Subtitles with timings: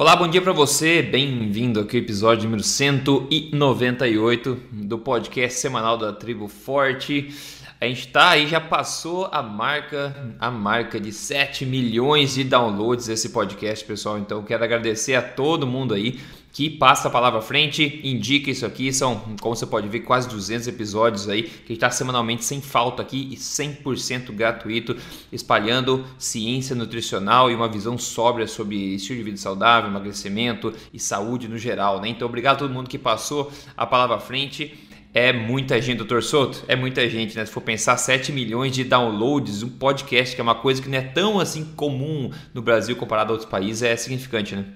[0.00, 1.02] Olá, bom dia para você.
[1.02, 7.34] Bem-vindo aqui ao episódio número 198 do podcast semanal da Tribo Forte.
[7.80, 13.08] A gente tá aí, já passou a marca, a marca de 7 milhões de downloads
[13.08, 14.20] desse podcast, pessoal.
[14.20, 16.20] Então, quero agradecer a todo mundo aí
[16.52, 18.92] que passa a palavra à frente, indica isso aqui.
[18.92, 23.28] São, como você pode ver, quase 200 episódios aí que está semanalmente sem falta aqui
[23.30, 24.96] e 100% gratuito,
[25.30, 31.48] espalhando ciência nutricional e uma visão sóbria sobre estilo de vida saudável, emagrecimento e saúde
[31.48, 32.00] no geral.
[32.00, 32.08] Né?
[32.08, 34.76] Então, obrigado a todo mundo que passou a palavra à frente.
[35.14, 36.64] É muita gente, doutor Souto?
[36.68, 37.44] É muita gente, né?
[37.44, 40.98] Se for pensar, 7 milhões de downloads, um podcast, que é uma coisa que não
[40.98, 44.66] é tão assim comum no Brasil comparado a outros países, é significante, né?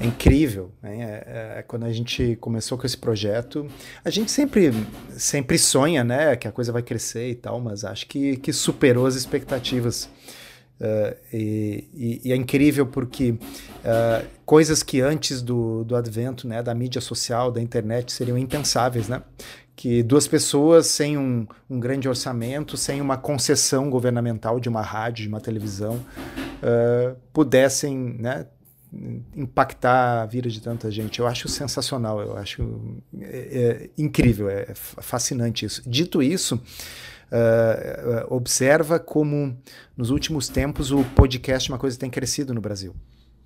[0.00, 1.02] É incrível, né?
[1.02, 3.66] É, é, quando a gente começou com esse projeto,
[4.04, 4.72] a gente sempre,
[5.10, 9.06] sempre sonha, né, que a coisa vai crescer e tal, mas acho que, que superou
[9.06, 10.08] as expectativas.
[10.80, 16.64] Uh, e, e, e, é incrível porque uh, coisas que antes do, do advento né,
[16.64, 19.22] da mídia social, da internet, seriam impensáveis, né?
[19.76, 25.22] Que duas pessoas sem um, um grande orçamento, sem uma concessão governamental de uma rádio,
[25.22, 28.46] de uma televisão, uh, pudessem né,
[29.34, 31.20] impactar a vida de tanta gente.
[31.20, 35.82] Eu acho sensacional, eu acho é, é incrível, é fascinante isso.
[35.88, 39.56] Dito isso, uh, observa como
[39.96, 42.94] nos últimos tempos o podcast é uma coisa que tem crescido no Brasil.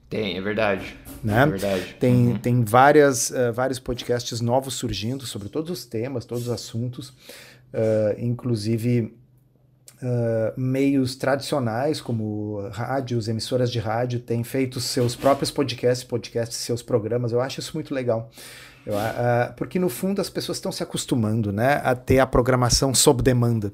[0.08, 0.96] Tem, é verdade.
[1.22, 1.42] Né?
[1.42, 1.96] É verdade.
[2.00, 2.38] Tem, uhum.
[2.38, 7.12] tem várias, uh, vários podcasts novos surgindo sobre todos os temas, todos os assuntos,
[8.16, 9.14] inclusive
[10.00, 16.82] Uh, meios tradicionais, como rádios, emissoras de rádio, têm feito seus próprios podcasts, podcasts, seus
[16.82, 17.32] programas.
[17.32, 18.30] Eu acho isso muito legal.
[18.86, 22.94] Eu, uh, porque, no fundo, as pessoas estão se acostumando né, a ter a programação
[22.94, 23.72] sob demanda.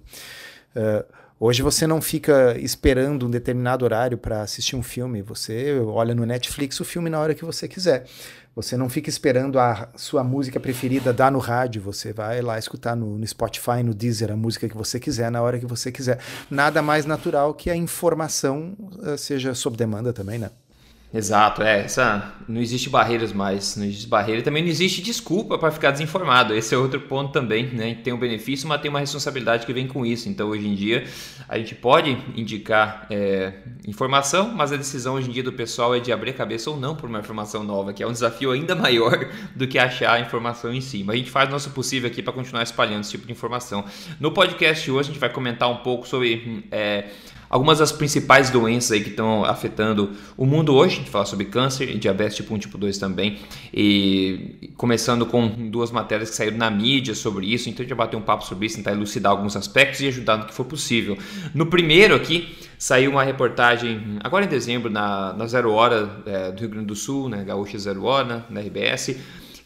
[0.74, 1.04] Uh,
[1.38, 5.20] hoje você não fica esperando um determinado horário para assistir um filme.
[5.20, 8.06] Você olha no Netflix o filme na hora que você quiser.
[8.56, 12.94] Você não fica esperando a sua música preferida dar no rádio, você vai lá escutar
[12.94, 16.20] no, no, Spotify, no Deezer, a música que você quiser, na hora que você quiser.
[16.48, 20.50] Nada mais natural que a informação uh, seja sob demanda também, né?
[21.14, 25.70] Exato, é, essa não existe barreiras mais, não existe barreira, também não existe desculpa para
[25.70, 26.52] ficar desinformado.
[26.52, 27.94] Esse é outro ponto também, né?
[28.02, 30.28] Tem um benefício, mas tem uma responsabilidade que vem com isso.
[30.28, 31.04] Então, hoje em dia,
[31.48, 33.52] a gente pode indicar é,
[33.86, 36.76] informação, mas a decisão hoje em dia do pessoal é de abrir a cabeça ou
[36.76, 40.20] não por uma informação nova, que é um desafio ainda maior do que achar a
[40.20, 41.04] informação em si.
[41.04, 43.84] Mas a gente faz o nosso possível aqui para continuar espalhando esse tipo de informação.
[44.18, 47.04] No podcast hoje, a gente vai comentar um pouco sobre é,
[47.48, 50.94] algumas das principais doenças aí que estão afetando o mundo hoje.
[50.94, 53.38] A gente fala sobre câncer e diabetes tipo 1 tipo 2 também.
[53.72, 57.68] E começando com duas matérias que saíram na mídia sobre isso.
[57.68, 60.36] Então a gente vai bater um papo sobre isso, tentar elucidar alguns aspectos e ajudar
[60.36, 61.16] no que for possível.
[61.54, 66.60] No primeiro aqui, saiu uma reportagem agora em dezembro na, na Zero Hora é, do
[66.60, 69.16] Rio Grande do Sul, né, Gaúcha Zero Hora, na RBS,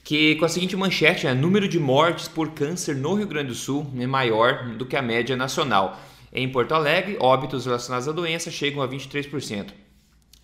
[0.05, 3.55] que com a seguinte manchete, né, número de mortes por câncer no Rio Grande do
[3.55, 6.01] Sul é maior do que a média nacional.
[6.33, 9.69] Em Porto Alegre, óbitos relacionados à doença chegam a 23%.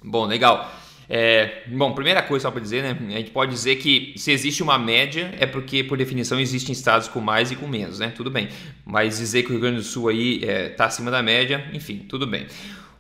[0.03, 0.71] Bom, legal.
[1.09, 2.97] É, bom, primeira coisa só para dizer, né?
[3.15, 7.09] A gente pode dizer que se existe uma média é porque, por definição, existem estados
[7.09, 8.13] com mais e com menos, né?
[8.15, 8.49] Tudo bem.
[8.85, 11.69] Mas dizer que o Rio Grande do Sul aí está é, tá acima da média,
[11.73, 12.47] enfim, tudo bem.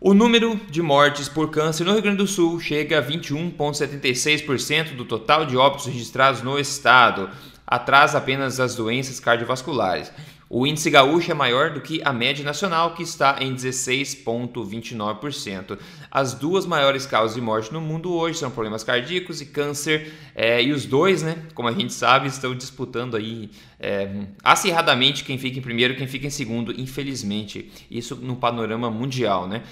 [0.00, 5.06] O número de mortes por câncer no Rio Grande do Sul chega a 21,76% do
[5.06, 7.30] total de óbitos registrados no estado,
[7.66, 10.12] atrás apenas das doenças cardiovasculares.
[10.48, 15.78] O índice gaúcho é maior do que a média nacional, que está em 16,29%.
[16.10, 20.62] As duas maiores causas de morte no mundo hoje são problemas cardíacos e câncer, é,
[20.62, 23.50] e os dois, né, como a gente sabe, estão disputando aí
[23.80, 27.72] é, acirradamente quem fica em primeiro e quem fica em segundo, infelizmente.
[27.90, 29.62] Isso no panorama mundial, né?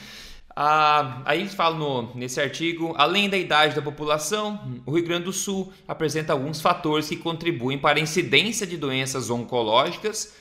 [0.55, 5.33] Ah, aí falam no, nesse artigo, além da idade da população, o Rio Grande do
[5.33, 10.35] Sul apresenta alguns fatores que contribuem para a incidência de doenças oncológicas,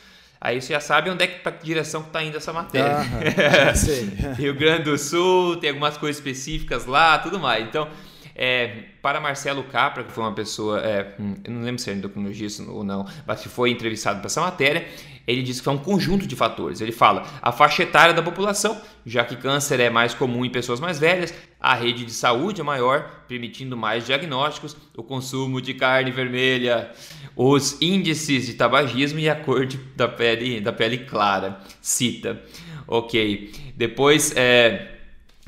[0.44, 2.98] Aí você já sabe onde é que para direção que está indo essa matéria.
[2.98, 7.64] Ah, Rio Grande do Sul, tem algumas coisas específicas lá, tudo mais.
[7.64, 7.88] Então,
[8.36, 11.94] é, para Marcelo Capra, que foi uma pessoa, é, hum, eu não lembro se é
[11.94, 14.88] endocrinologista ou não, mas que foi entrevistado para essa matéria,
[15.28, 16.82] ele disse que é um conjunto de fatores.
[16.82, 20.80] Ele fala a faixa etária da população, já que câncer é mais comum em pessoas
[20.80, 26.10] mais velhas, a rede de saúde é maior, permitindo mais diagnósticos, o consumo de carne
[26.10, 26.92] vermelha,
[27.36, 31.62] os índices de tabagismo e a cor de, da, pele, da pele clara.
[31.80, 32.42] Cita.
[32.88, 33.52] Ok.
[33.78, 34.96] Depois, é,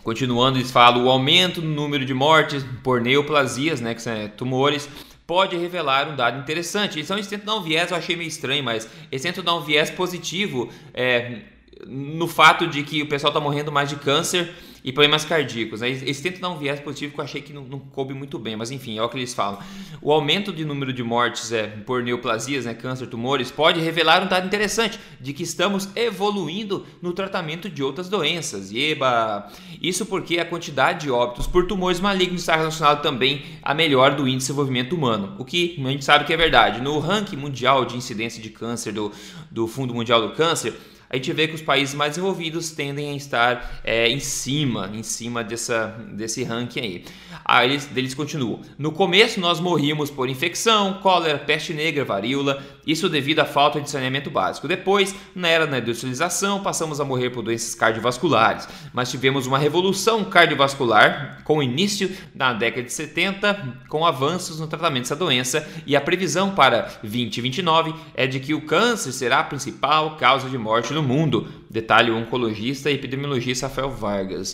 [0.03, 4.87] continuando, eles falam o aumento no número de mortes por neoplasias, né, que são tumores,
[5.25, 6.99] pode revelar um dado interessante.
[6.99, 9.61] Então eles tentam dar um viés, eu achei meio estranho, mas eles tentam dar um
[9.61, 11.41] viés positivo é,
[11.87, 14.53] no fato de que o pessoal está morrendo mais de câncer
[14.83, 15.81] e problemas cardíacos.
[15.81, 15.89] Né?
[15.89, 18.55] Eles tentam dar um viés positivo que eu achei que não, não, coube muito bem,
[18.55, 19.59] mas enfim, é o que eles falam.
[20.01, 24.27] O aumento de número de mortes é, por neoplasias, né, câncer, tumores, pode revelar um
[24.27, 28.73] dado interessante de que estamos evoluindo no tratamento de outras doenças.
[28.73, 29.49] Eba!
[29.81, 34.27] Isso porque a quantidade de óbitos por tumores malignos está relacionado também a melhor do
[34.27, 36.81] índice de desenvolvimento humano, o que a gente sabe que é verdade.
[36.81, 39.11] No ranking mundial de incidência de câncer do,
[39.49, 40.73] do Fundo Mundial do Câncer,
[41.13, 45.03] a gente vê que os países mais desenvolvidos tendem a estar é, em cima, em
[45.03, 47.05] cima dessa, desse ranking aí.
[47.45, 48.61] Aí eles, eles continuam.
[48.79, 53.89] No começo nós morríamos por infecção, cólera, peste negra, varíola, isso devido à falta de
[53.89, 54.67] saneamento básico.
[54.67, 60.23] Depois, na era da industrialização, passamos a morrer por doenças cardiovasculares, mas tivemos uma revolução
[60.25, 65.95] cardiovascular com o início na década de 70, com avanços no tratamento dessa doença, e
[65.95, 70.93] a previsão para 2029 é de que o câncer será a principal causa de morte
[70.93, 71.47] no mundo.
[71.69, 74.53] Detalhe o oncologista e epidemiologista Rafael Vargas.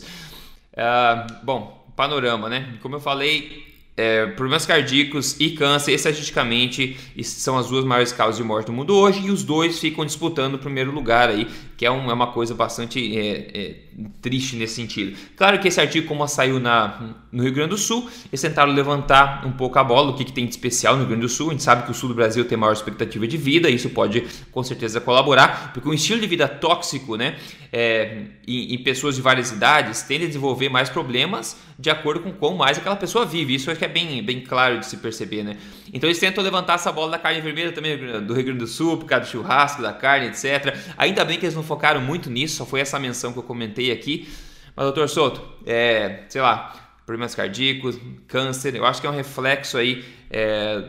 [0.73, 2.77] Uh, bom, panorama, né?
[2.81, 3.68] Como eu falei,
[3.99, 8.95] é, problemas cardíacos e câncer, estatisticamente, são as duas maiores causas de morte do mundo
[8.95, 11.45] hoje e os dois ficam disputando o primeiro lugar aí,
[11.79, 13.75] que é, um, é uma coisa bastante é, é,
[14.21, 15.17] triste nesse sentido.
[15.37, 16.99] Claro que esse artigo, como saiu na,
[17.31, 20.33] no Rio Grande do Sul, eles tentaram levantar um pouco a bola, o que, que
[20.33, 21.47] tem de especial no Rio Grande do Sul.
[21.47, 24.25] A gente sabe que o sul do Brasil tem maior expectativa de vida, isso pode
[24.51, 27.37] com certeza colaborar, porque um estilo de vida tóxico, né,
[27.71, 32.33] é, em, em, pessoas de várias idades, tende a desenvolver mais problemas de acordo com
[32.33, 33.55] quão mais aquela pessoa vive.
[33.55, 35.55] Isso é que é bem, bem claro de se perceber, né?
[35.93, 38.97] Então eles tentam levantar essa bola da carne vermelha também do Rio Grande do Sul,
[38.97, 40.75] por causa do churrasco, da carne, etc.
[40.97, 43.91] Ainda bem que eles não focaram muito nisso, só foi essa menção que eu comentei
[43.91, 44.27] aqui.
[44.75, 46.73] Mas, doutor Souto, é, sei lá,
[47.05, 50.83] problemas cardíacos, câncer, eu acho que é um reflexo aí, é,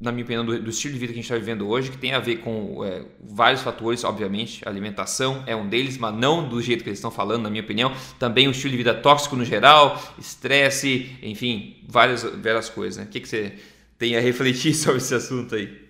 [0.00, 1.96] na minha opinião, do, do, estilo de vida que a gente está vivendo hoje, que
[1.96, 6.60] tem a ver com é, vários fatores, obviamente, alimentação é um deles, mas não do
[6.60, 7.92] jeito que eles estão falando, na minha opinião.
[8.18, 12.98] Também o estilo de vida tóxico no geral, estresse, enfim, várias, várias coisas.
[12.98, 13.04] Né?
[13.04, 13.54] O que, que você
[13.96, 15.84] tem a refletir sobre esse assunto aí?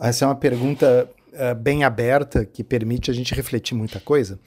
[0.00, 4.38] Essa é uma pergunta uh, bem aberta que permite a gente refletir muita coisa.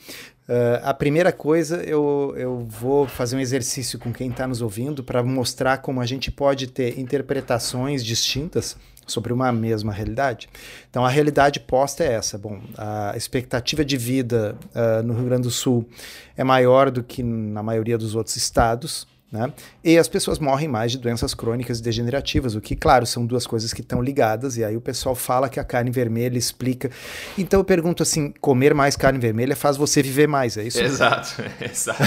[0.48, 5.04] Uh, a primeira coisa, eu, eu vou fazer um exercício com quem está nos ouvindo
[5.04, 8.78] para mostrar como a gente pode ter interpretações distintas
[9.08, 10.50] sobre uma mesma realidade.
[10.90, 12.38] Então, a realidade posta é essa.
[12.38, 15.88] Bom, a expectativa de vida uh, no Rio Grande do Sul
[16.36, 19.08] é maior do que na maioria dos outros estados.
[19.32, 19.52] Né?
[19.84, 23.48] E as pessoas morrem mais de doenças crônicas e degenerativas, o que, claro, são duas
[23.48, 26.92] coisas que estão ligadas, e aí o pessoal fala que a carne vermelha explica.
[27.38, 30.82] Então eu pergunto assim: comer mais carne vermelha faz você viver mais, é isso?
[30.82, 32.02] Exato, exato.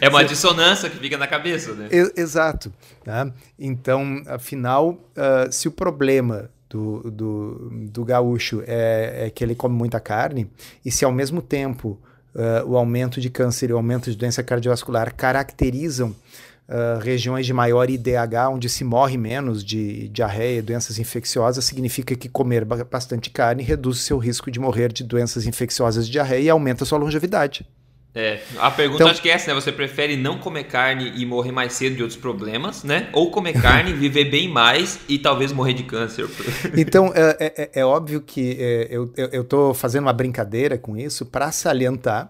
[0.00, 1.88] É uma dissonância que fica na cabeça, né?
[2.16, 2.72] exato.
[3.06, 3.32] Né?
[3.58, 9.74] Então, afinal, uh, se o problema do, do, do gaúcho é, é que ele come
[9.74, 10.50] muita carne,
[10.84, 11.98] e se ao mesmo tempo.
[12.34, 16.14] Uh, o aumento de câncer e o aumento de doença cardiovascular caracterizam
[16.68, 22.28] uh, regiões de maior IDH, onde se morre menos de diarreia, doenças infecciosas, significa que
[22.28, 26.50] comer bastante carne reduz o seu risco de morrer de doenças infecciosas de diarreia e
[26.50, 27.66] aumenta a sua longevidade.
[28.12, 29.60] É, a pergunta então, acho que é essa, né?
[29.60, 33.08] Você prefere não comer carne e morrer mais cedo de outros problemas, né?
[33.12, 36.28] Ou comer carne, viver bem mais e talvez morrer de câncer.
[36.76, 40.96] então, é, é, é, é óbvio que é, eu, eu tô fazendo uma brincadeira com
[40.96, 42.28] isso para salientar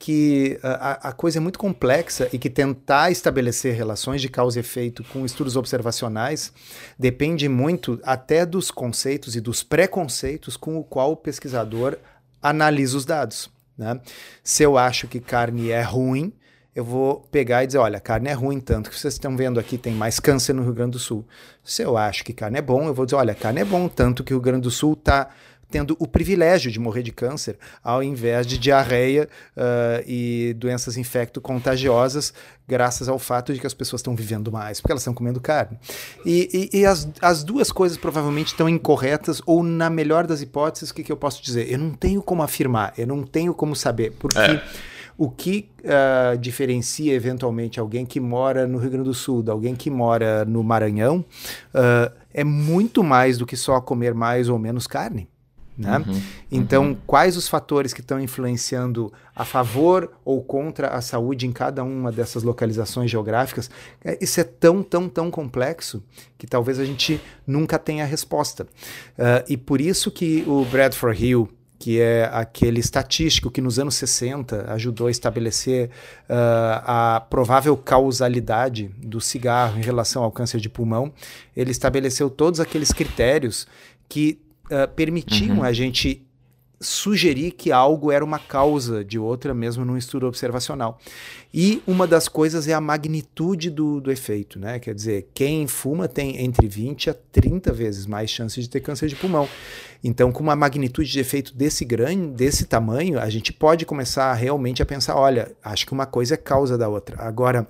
[0.00, 4.60] que a, a, coisa é muito complexa e que tentar estabelecer relações de causa e
[4.60, 6.52] efeito com estudos observacionais
[6.98, 11.98] depende muito até dos conceitos e dos preconceitos com o qual o pesquisador
[12.42, 13.50] analisa os dados.
[13.80, 13.98] Né?
[14.44, 16.34] Se eu acho que carne é ruim,
[16.74, 19.78] eu vou pegar e dizer, olha, carne é ruim, tanto que vocês estão vendo aqui
[19.78, 21.26] tem mais câncer no Rio Grande do Sul.
[21.64, 24.22] Se eu acho que carne é bom, eu vou dizer, olha, carne é bom, tanto
[24.22, 25.30] que o Rio Grande do Sul está
[25.70, 32.34] tendo o privilégio de morrer de câncer, ao invés de diarreia uh, e doenças infecto-contagiosas,
[32.66, 35.78] graças ao fato de que as pessoas estão vivendo mais, porque elas estão comendo carne.
[36.26, 40.90] E, e, e as, as duas coisas provavelmente estão incorretas, ou na melhor das hipóteses,
[40.90, 41.70] o que, que eu posso dizer?
[41.70, 44.38] Eu não tenho como afirmar, eu não tenho como saber, porque.
[44.38, 44.62] É.
[45.18, 49.76] O que uh, diferencia eventualmente alguém que mora no Rio Grande do Sul de alguém
[49.76, 51.22] que mora no Maranhão
[51.74, 55.28] uh, é muito mais do que só comer mais ou menos carne.
[55.80, 55.96] Né?
[55.96, 56.22] Uhum,
[56.52, 56.96] então, uhum.
[57.06, 62.12] quais os fatores que estão influenciando a favor ou contra a saúde em cada uma
[62.12, 63.70] dessas localizações geográficas?
[64.04, 66.02] É, isso é tão, tão, tão complexo
[66.36, 68.64] que talvez a gente nunca tenha a resposta.
[68.64, 73.94] Uh, e por isso que o Bradford Hill, que é aquele estatístico que nos anos
[73.94, 75.88] 60 ajudou a estabelecer
[76.28, 81.10] uh, a provável causalidade do cigarro em relação ao câncer de pulmão,
[81.56, 83.66] ele estabeleceu todos aqueles critérios
[84.10, 84.38] que
[84.70, 85.64] uh, permitiam uhum.
[85.64, 86.26] a gente
[86.82, 90.98] sugerir que algo era uma causa de outra, mesmo num estudo observacional.
[91.52, 94.78] E uma das coisas é a magnitude do, do efeito, né?
[94.78, 99.08] Quer dizer, quem fuma tem entre 20 a 30 vezes mais chances de ter câncer
[99.08, 99.46] de pulmão.
[100.02, 104.82] Então, com uma magnitude de efeito desse grande, desse tamanho, a gente pode começar realmente
[104.82, 107.22] a pensar, olha, acho que uma coisa é causa da outra.
[107.22, 107.68] Agora,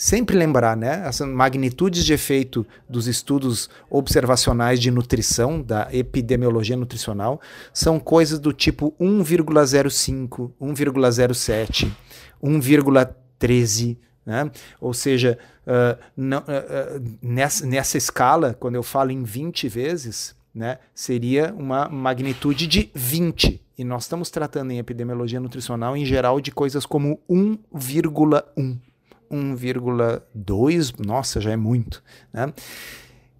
[0.00, 1.02] sempre lembrar, né?
[1.04, 7.38] As magnitudes de efeito dos estudos observacionais de nutrição, da epidemiologia nutricional,
[7.70, 11.90] são coisas do tipo 1,05, 1,07,
[12.42, 13.98] 1,13.
[14.24, 14.50] Né?
[14.80, 20.78] Ou seja, uh, não, uh, nessa, nessa escala, quando eu falo em 20 vezes, né,
[20.94, 23.60] seria uma magnitude de 20.
[23.76, 28.78] E nós estamos tratando em epidemiologia nutricional, em geral, de coisas como 1,1.
[29.30, 32.02] 1,2, nossa, já é muito.
[32.32, 32.52] Né?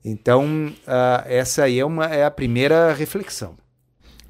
[0.04, 3.56] Então, uh, essa aí é, uma, é a primeira reflexão.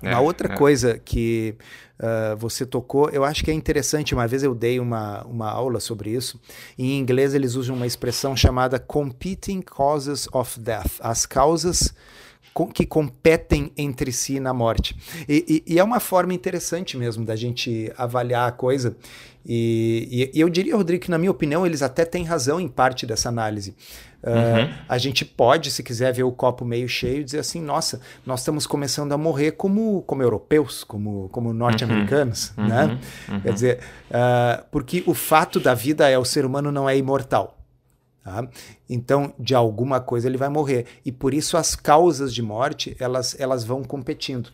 [0.03, 0.57] É, uma outra é.
[0.57, 1.55] coisa que
[1.99, 4.15] uh, você tocou, eu acho que é interessante.
[4.15, 6.41] Uma vez eu dei uma, uma aula sobre isso.
[6.79, 11.95] Em inglês, eles usam uma expressão chamada competing causes of death as causas
[12.73, 14.97] que competem entre si na morte.
[15.29, 18.97] E, e, e, é uma forma interessante mesmo da gente avaliar a coisa.
[19.47, 23.07] E, e, eu diria, Rodrigo, que na minha opinião eles até têm razão em parte
[23.07, 23.75] dessa análise.
[24.23, 24.75] Uh, uhum.
[24.87, 28.67] A gente pode, se quiser ver o copo meio cheio, dizer assim: nossa, nós estamos
[28.67, 32.53] começando a morrer como, como europeus, como, como norte-americanos.
[32.57, 32.69] Uhum.
[32.69, 32.99] Né?
[33.29, 33.41] Uhum.
[33.41, 33.79] Quer dizer,
[34.11, 37.60] uh, porque o fato da vida é o ser humano não é imortal.
[38.23, 38.47] Tá?
[38.89, 40.87] Então, de alguma coisa ele vai morrer.
[41.05, 44.51] E por isso as causas de morte elas, elas vão competindo.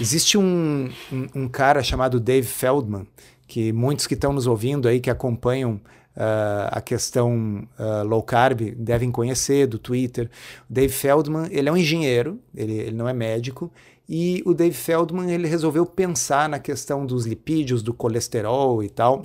[0.00, 3.06] Existe um, um, um cara chamado Dave Feldman,
[3.46, 5.80] que muitos que estão nos ouvindo aí, que acompanham
[6.14, 10.28] Uh, a questão uh, low carb devem conhecer do Twitter.
[10.68, 13.72] O Dave Feldman, ele é um engenheiro, ele, ele não é médico,
[14.06, 19.24] e o Dave Feldman ele resolveu pensar na questão dos lipídios, do colesterol e tal,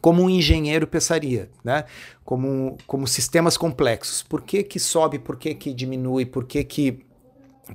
[0.00, 1.84] como um engenheiro pensaria, né?
[2.24, 4.22] como, como sistemas complexos.
[4.22, 7.04] Por que, que sobe, por que, que diminui, por que, que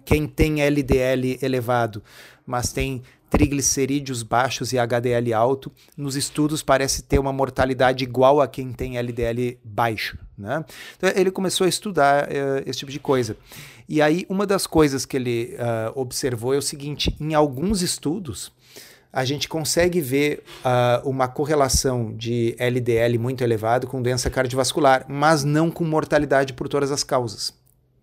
[0.06, 2.04] quem tem LDL elevado,
[2.46, 8.48] mas tem triglicerídeos baixos e HDL alto, nos estudos parece ter uma mortalidade igual a
[8.48, 10.20] quem tem LDL baixo.
[10.38, 10.64] Né?
[10.96, 13.36] Então ele começou a estudar uh, esse tipo de coisa.
[13.90, 18.52] E aí, uma das coisas que ele uh, observou é o seguinte: em alguns estudos,
[19.14, 25.44] a gente consegue ver uh, uma correlação de LDL muito elevado com doença cardiovascular, mas
[25.44, 27.54] não com mortalidade por todas as causas.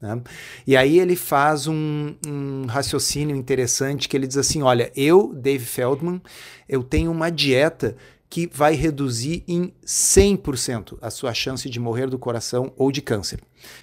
[0.01, 0.23] Né?
[0.65, 5.65] E aí ele faz um, um, raciocínio interessante que ele diz assim: olha, eu, Dave
[5.65, 6.23] Feldman,
[6.69, 7.97] eu tenho uma dieta
[8.31, 13.41] que vai reduzir em 100% a sua chance de morrer do coração ou de câncer.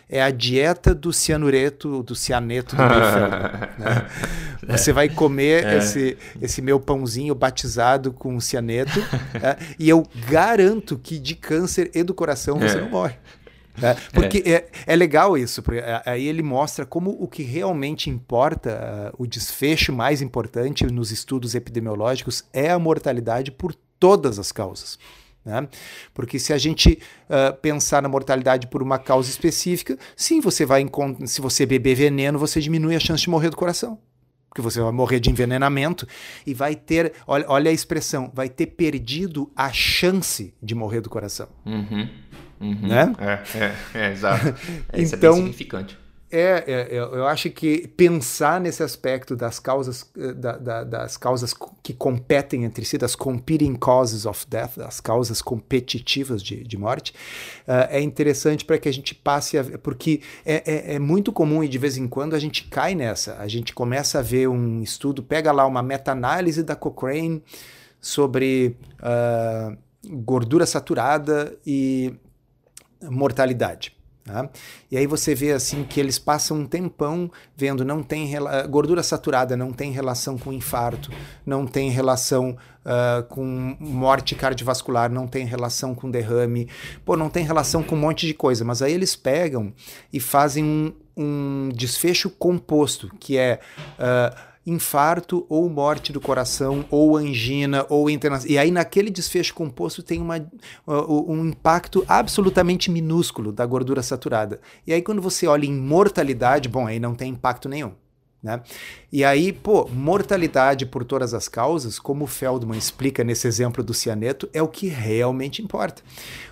[0.10, 2.82] É a dieta do cianureto, do cianeto do
[3.78, 4.08] né?
[4.66, 5.78] Você vai comer é.
[5.78, 9.00] esse, esse meu pãozinho batizado com cianeto
[9.44, 12.82] é, e eu garanto que de câncer e do coração você é.
[12.82, 13.16] não morre.
[13.82, 14.52] É, porque é.
[14.52, 14.68] é.
[14.88, 19.94] É, legal isso, porque aí ele mostra como o que realmente importa, uh, o desfecho
[19.94, 24.98] mais importante nos estudos epidemiológicos é a mortalidade por todas as causas.
[25.48, 25.66] Né?
[26.14, 27.00] Porque se a gente
[27.30, 30.86] uh, pensar na mortalidade por uma causa específica, sim, você vai
[31.26, 33.98] se você beber veneno, você diminui a chance de morrer do coração.
[34.50, 36.08] Porque você vai morrer de envenenamento
[36.46, 41.10] e vai ter, olha, olha a expressão, vai ter perdido a chance de morrer do
[41.10, 41.48] coração.
[41.66, 42.10] Uhum,
[42.60, 42.88] uhum.
[42.88, 43.14] Né?
[43.20, 43.76] É, é,
[44.08, 44.48] é exato.
[44.92, 45.98] É, isso então, é bem significante.
[46.30, 51.16] É, é, é, eu acho que pensar nesse aspecto das causas, eh, da, da, das
[51.16, 56.78] causas que competem entre si, das competing causes of death, das causas competitivas de, de
[56.78, 57.14] morte,
[57.66, 61.64] uh, é interessante para que a gente passe a porque é, é, é, muito comum
[61.64, 63.38] e de vez em quando a gente cai nessa.
[63.40, 67.42] A gente começa a ver um estudo, pega lá uma meta-análise da Cochrane
[68.02, 69.78] sobre uh,
[70.10, 72.14] gordura saturada e
[73.02, 73.97] mortalidade.
[74.28, 74.50] Tá?
[74.92, 78.30] E aí você vê assim que eles passam um tempão vendo não tem
[78.70, 81.10] gordura saturada não tem relação com infarto,
[81.46, 86.68] não tem relação uh, com morte cardiovascular, não tem relação com derrame,
[87.06, 88.66] pô, não tem relação com um monte de coisa.
[88.66, 89.72] Mas aí eles pegam
[90.12, 93.62] e fazem um, um desfecho composto, que é
[93.98, 98.52] uh, infarto ou morte do coração ou angina ou internação.
[98.52, 100.46] E aí naquele desfecho composto tem uma,
[100.86, 104.60] um impacto absolutamente minúsculo da gordura saturada.
[104.86, 107.94] E aí quando você olha em mortalidade, bom, aí não tem impacto nenhum.
[108.44, 108.62] Né?
[109.12, 113.96] E aí, pô, mortalidade por todas as causas, como o Feldman explica nesse exemplo do
[113.96, 116.04] cianeto, é o que realmente importa.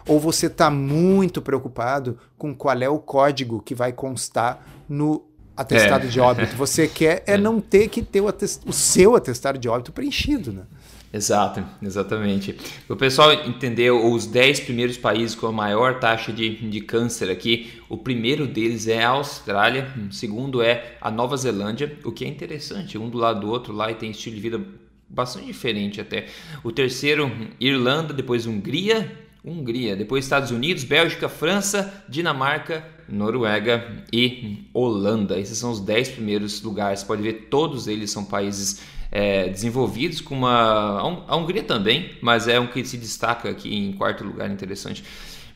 [0.08, 5.24] Ou você está muito preocupado com qual é o código que vai constar no
[5.56, 6.10] atestado é.
[6.10, 6.56] de óbito.
[6.56, 8.28] Você quer é, é, não ter que ter o,
[8.66, 10.64] o seu atestado de óbito preenchido, né?
[11.16, 12.58] Exato, exatamente.
[12.90, 17.72] O pessoal entendeu os 10 primeiros países com a maior taxa de, de câncer aqui.
[17.88, 22.28] O primeiro deles é a Austrália, o segundo é a Nova Zelândia, o que é
[22.28, 24.62] interessante, um do lado do outro lá e tem estilo de vida
[25.08, 26.26] bastante diferente até.
[26.62, 27.32] O terceiro,
[27.62, 29.10] Irlanda, depois Hungria,
[29.42, 35.40] Hungria, depois Estados Unidos, Bélgica, França, Dinamarca, Noruega e Holanda.
[35.40, 37.02] Esses são os 10 primeiros lugares.
[37.02, 38.82] Você pode ver, todos eles são países
[39.12, 41.24] é, desenvolvidos com uma.
[41.28, 45.04] A Hungria também, mas é um que se destaca aqui em quarto lugar, interessante.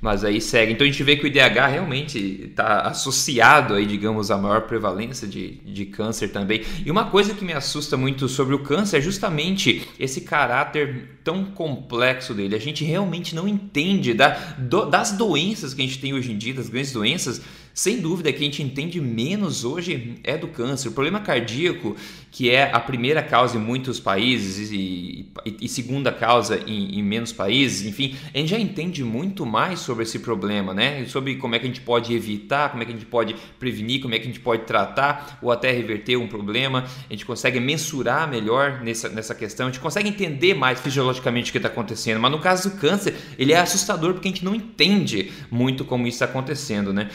[0.02, 0.74] Mas aí segue.
[0.74, 2.18] Então a gente vê que o IDH realmente
[2.50, 6.64] está associado aí, digamos, à maior prevalência de, de câncer também.
[6.86, 11.44] E uma coisa que me assusta muito sobre o câncer é justamente esse caráter tão
[11.46, 12.56] complexo dele.
[12.56, 16.38] A gente realmente não entende da, do, das doenças que a gente tem hoje em
[16.38, 17.42] dia, das grandes doenças
[17.80, 20.90] sem dúvida que a gente entende menos hoje é do câncer.
[20.90, 21.96] O problema cardíaco,
[22.30, 27.02] que é a primeira causa em muitos países e, e, e segunda causa em, em,
[27.02, 31.06] menos países, enfim, a gente já entende muito mais sobre esse problema, né?
[31.06, 34.02] Sobre como é que a gente pode evitar, como é que a gente pode prevenir,
[34.02, 36.84] como é que a gente pode tratar ou até reverter um problema.
[37.10, 41.54] A gente consegue mensurar melhor nessa, nessa questão, a gente consegue entender mais fisiologicamente o
[41.54, 42.20] que está acontecendo.
[42.20, 46.06] Mas no caso do câncer, ele é assustador porque a gente não entende muito como
[46.08, 47.10] isso está acontecendo, né?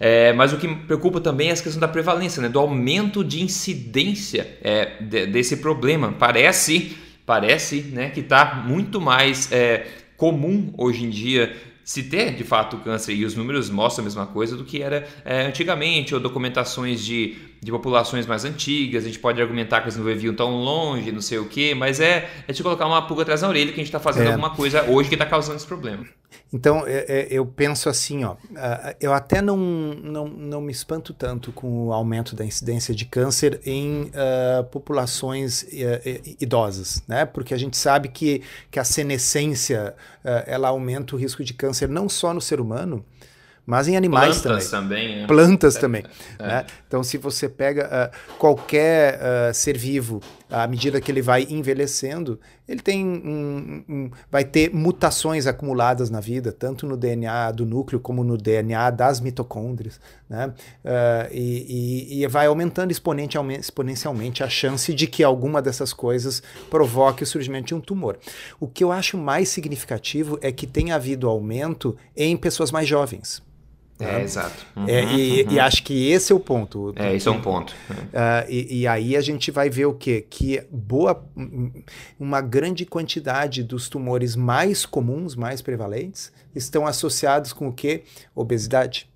[0.00, 3.24] É, mas o que me preocupa também é a questão da prevalência, né, do aumento
[3.24, 6.12] de incidência é, de, desse problema.
[6.12, 9.86] Parece, parece né, que está muito mais é,
[10.16, 11.54] comum hoje em dia
[11.88, 15.08] se ter de fato câncer e os números mostram a mesma coisa do que era
[15.24, 19.96] é, antigamente, ou documentações de, de populações mais antigas, a gente pode argumentar que eles
[19.96, 23.22] não viviam tão longe, não sei o que, mas é, é de colocar uma pulga
[23.22, 24.30] atrás da orelha que a gente está fazendo é.
[24.30, 26.06] alguma coisa hoje que está causando esse problema.
[26.52, 28.36] Então, é, é, eu penso assim, ó,
[29.00, 33.60] eu até não, não, não me espanto tanto com o aumento da incidência de câncer
[33.66, 37.26] em uh, populações uh, idosas, né?
[37.26, 41.88] Porque a gente sabe que, que a senescência, uh, ela aumenta o risco de câncer
[41.88, 43.04] não só no ser humano,
[43.68, 45.08] mas em animais Plantas também.
[45.08, 45.26] também é.
[45.26, 46.04] Plantas é, também.
[46.38, 46.42] É.
[46.42, 46.66] Né?
[46.86, 52.40] Então, se você pega uh, qualquer uh, ser vivo, à medida que ele vai envelhecendo,
[52.66, 58.00] ele tem um, um, vai ter mutações acumuladas na vida, tanto no DNA do núcleo
[58.00, 60.46] como no DNA das mitocôndrias, né?
[60.82, 67.22] Uh, e, e, e, vai aumentando exponencialmente a chance de que alguma dessas coisas provoque
[67.22, 68.16] o surgimento de um tumor.
[68.58, 73.46] O que eu acho mais significativo é que tem havido aumento em pessoas mais jovens.
[74.00, 74.64] É, exato.
[74.76, 75.52] Uhum, é, e, uhum.
[75.52, 76.92] e, acho que esse é o ponto.
[76.96, 77.74] É, esse é um ponto.
[77.90, 80.24] Uh, e, e, aí a gente vai ver o quê?
[80.28, 81.24] Que boa,
[82.18, 88.04] uma grande quantidade dos tumores mais comuns, mais prevalentes, estão associados com o quê?
[88.34, 89.10] Obesidade.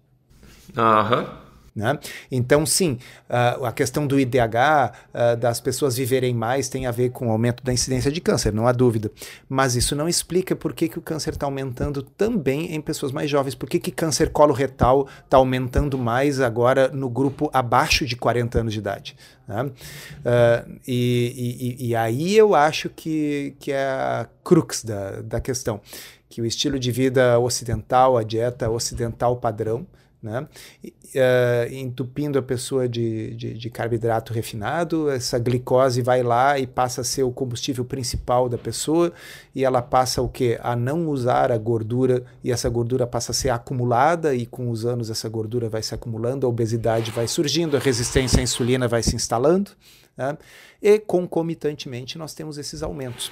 [0.77, 1.21] Aham.
[1.21, 1.42] Uhum.
[1.75, 1.99] Né?
[2.31, 2.99] Então, sim,
[3.31, 7.31] uh, a questão do IDH, uh, das pessoas viverem mais, tem a ver com o
[7.31, 9.11] aumento da incidência de câncer, não há dúvida.
[9.49, 13.31] Mas isso não explica por que, que o câncer está aumentando também em pessoas mais
[13.31, 13.55] jovens.
[13.55, 18.75] Por que, que câncer coloretal está aumentando mais agora no grupo abaixo de 40 anos
[18.75, 19.17] de idade?
[19.49, 19.63] Né?
[19.65, 25.81] Uh, e, e, e, aí eu acho que, que é a crux da, da questão.
[26.29, 29.87] Que o estilo de vida ocidental, a dieta ocidental padrão,
[30.23, 30.47] né?
[30.83, 37.01] Uh, entupindo a pessoa de, de, de, carboidrato refinado, essa glicose vai lá e passa
[37.01, 39.13] a ser o combustível principal da pessoa
[39.55, 40.59] e ela passa o que?
[40.63, 44.87] A não usar a gordura e essa gordura passa a ser acumulada e com os
[44.87, 49.03] anos essa gordura vai se acumulando, a obesidade vai surgindo, a resistência à insulina vai
[49.03, 49.73] se instalando.
[50.17, 50.37] Né?
[50.81, 53.31] E concomitantemente nós temos esses aumentos.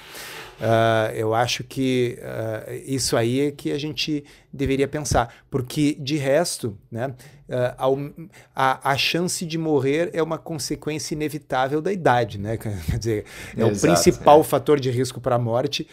[0.61, 6.17] Uh, eu acho que uh, isso aí é que a gente deveria pensar, porque de
[6.17, 7.07] resto, né,
[7.49, 12.57] uh, a, a chance de morrer é uma consequência inevitável da idade, né?
[12.61, 13.25] Quer dizer,
[13.57, 14.43] é Exato, o principal é.
[14.43, 15.87] fator de risco para a morte.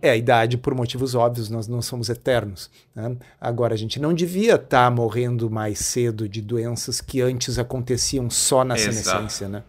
[0.00, 2.70] É a idade, por motivos óbvios, nós não somos eternos.
[2.94, 3.16] Né?
[3.40, 8.28] Agora, a gente não devia estar tá morrendo mais cedo de doenças que antes aconteciam
[8.28, 8.92] só na Exato.
[8.92, 9.62] senescência, né?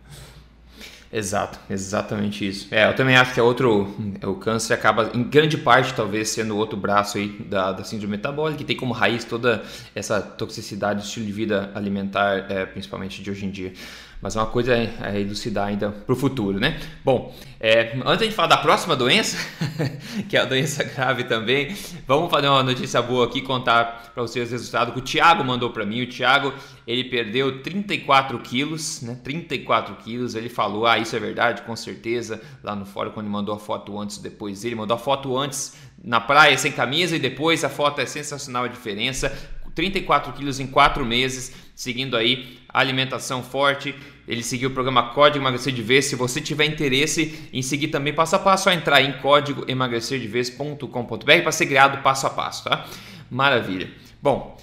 [1.12, 2.68] Exato, exatamente isso.
[2.70, 3.96] É, eu também acho que é outro.
[4.24, 8.58] O câncer acaba, em grande parte, talvez, sendo outro braço aí da, da síndrome metabólica,
[8.58, 9.64] que tem como raiz toda
[9.96, 13.74] essa toxicidade do estilo de vida alimentar, é, principalmente de hoje em dia.
[14.22, 16.80] Mas é uma coisa a elucidar ainda para o futuro, né?
[17.06, 19.38] Bom, é, antes de falar da próxima doença,
[20.28, 21.76] que é a doença grave também,
[22.08, 25.70] vamos fazer uma notícia boa aqui, contar para vocês o resultado que o Thiago mandou
[25.70, 26.02] para mim.
[26.02, 26.52] O Thiago,
[26.88, 29.20] ele perdeu 34 quilos, né?
[29.24, 30.34] 34 quilos.
[30.34, 33.60] Ele falou, ah, isso é verdade, com certeza, lá no fórum, quando ele mandou a
[33.60, 34.66] foto antes e depois.
[34.66, 38.66] Ele mandou a foto antes na praia sem camisa e depois a foto é sensacional
[38.66, 39.36] a diferença
[39.78, 43.96] 34 quilos em 4 meses, seguindo aí alimentação forte.
[44.28, 46.06] Ele seguiu o programa Código Emagrecer de Vez.
[46.06, 51.52] Se você tiver interesse em seguir também passo a passo, é entrar em códigoemagrecerdevez.com.br para
[51.52, 52.88] ser criado passo a passo, tá?
[53.30, 53.92] Maravilha.
[54.22, 54.58] Bom,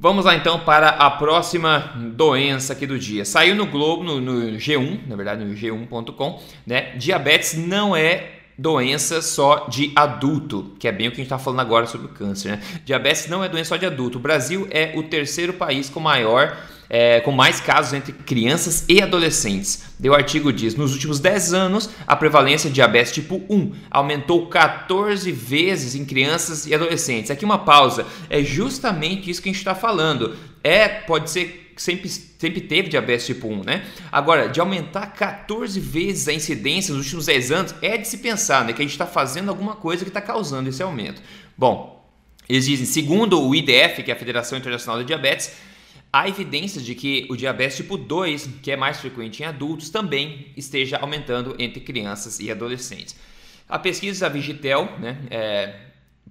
[0.00, 3.24] Vamos lá então para a próxima doença aqui do dia.
[3.24, 6.96] Saiu no Globo, no, no G1, na verdade no G1.com, né?
[6.96, 11.38] Diabetes não é doença só de adulto, que é bem o que a gente está
[11.38, 12.52] falando agora sobre o câncer.
[12.52, 12.62] Né?
[12.84, 14.18] Diabetes não é doença só de adulto.
[14.18, 16.56] O Brasil é o terceiro país com maior
[16.92, 19.82] é, com mais casos entre crianças e adolescentes.
[20.04, 25.32] O artigo diz: nos últimos 10 anos, a prevalência de diabetes tipo 1 aumentou 14
[25.32, 27.30] vezes em crianças e adolescentes.
[27.30, 30.36] Aqui uma pausa, é justamente isso que a gente está falando.
[30.62, 33.86] É, pode ser sempre, sempre teve diabetes tipo 1, né?
[34.10, 38.64] Agora, de aumentar 14 vezes a incidência nos últimos 10 anos, é de se pensar
[38.64, 41.22] né, que a gente está fazendo alguma coisa que está causando esse aumento.
[41.56, 42.04] Bom,
[42.48, 45.52] eles dizem, segundo o IDF, que é a Federação Internacional de Diabetes,
[46.12, 50.48] há evidências de que o diabetes tipo 2, que é mais frequente em adultos, também
[50.56, 53.16] esteja aumentando entre crianças e adolescentes.
[53.68, 55.74] A pesquisa da Vigitel, né, é,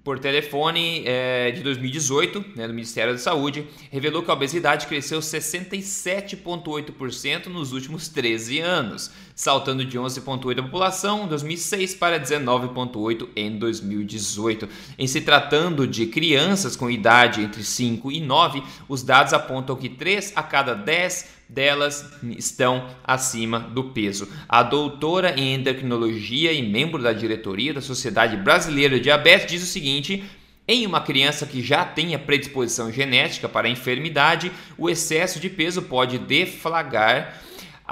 [0.04, 5.20] por telefone é, de 2018, né, do Ministério da Saúde, revelou que a obesidade cresceu
[5.20, 9.10] 67,8% nos últimos 13 anos,
[9.42, 14.68] saltando de 11,8% da população em 2006 para 19,8% em 2018.
[14.96, 19.88] Em se tratando de crianças com idade entre 5 e 9, os dados apontam que
[19.88, 24.28] 3 a cada 10 delas estão acima do peso.
[24.48, 29.66] A doutora em endocrinologia e membro da diretoria da Sociedade Brasileira de Diabetes diz o
[29.66, 30.22] seguinte:
[30.68, 35.82] em uma criança que já tenha predisposição genética para a enfermidade, o excesso de peso
[35.82, 37.42] pode deflagrar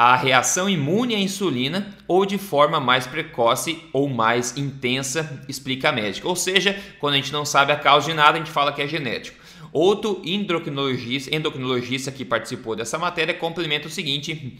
[0.03, 5.93] a reação imune à insulina ou de forma mais precoce ou mais intensa, explica a
[5.93, 6.27] médica.
[6.27, 8.81] Ou seja, quando a gente não sabe a causa de nada, a gente fala que
[8.81, 9.37] é genético.
[9.71, 14.59] Outro endocrinologista, endocrinologista que participou dessa matéria complementa o seguinte: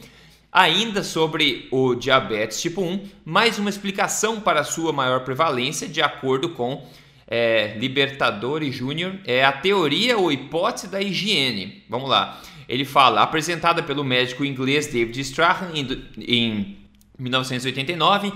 [0.53, 6.51] Ainda sobre o diabetes tipo 1, mais uma explicação para sua maior prevalência, de acordo
[6.51, 6.87] com
[7.27, 11.83] é, Libertadores Júnior, é a teoria ou hipótese da higiene.
[11.89, 12.43] Vamos lá.
[12.71, 16.77] Ele fala, apresentada pelo médico inglês David Strahan em, em
[17.19, 18.33] 1989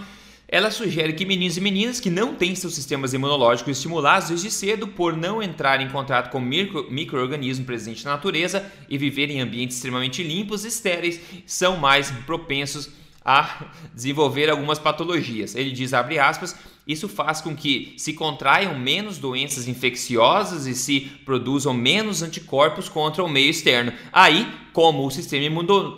[0.47, 4.87] ela sugere que meninos e meninas que não têm seus sistemas imunológicos estimulados desde cedo
[4.87, 9.77] por não entrar em contato com micro, micro-organismos presentes na natureza e viver em ambientes
[9.77, 12.91] extremamente limpos e estéreis são mais propensos
[13.25, 15.55] a desenvolver algumas patologias.
[15.55, 16.55] Ele diz, abre aspas,
[16.87, 23.25] isso faz com que se contraiam menos doenças infecciosas e se produzam menos anticorpos contra
[23.25, 23.91] o meio externo.
[24.13, 25.47] Aí, como o sistema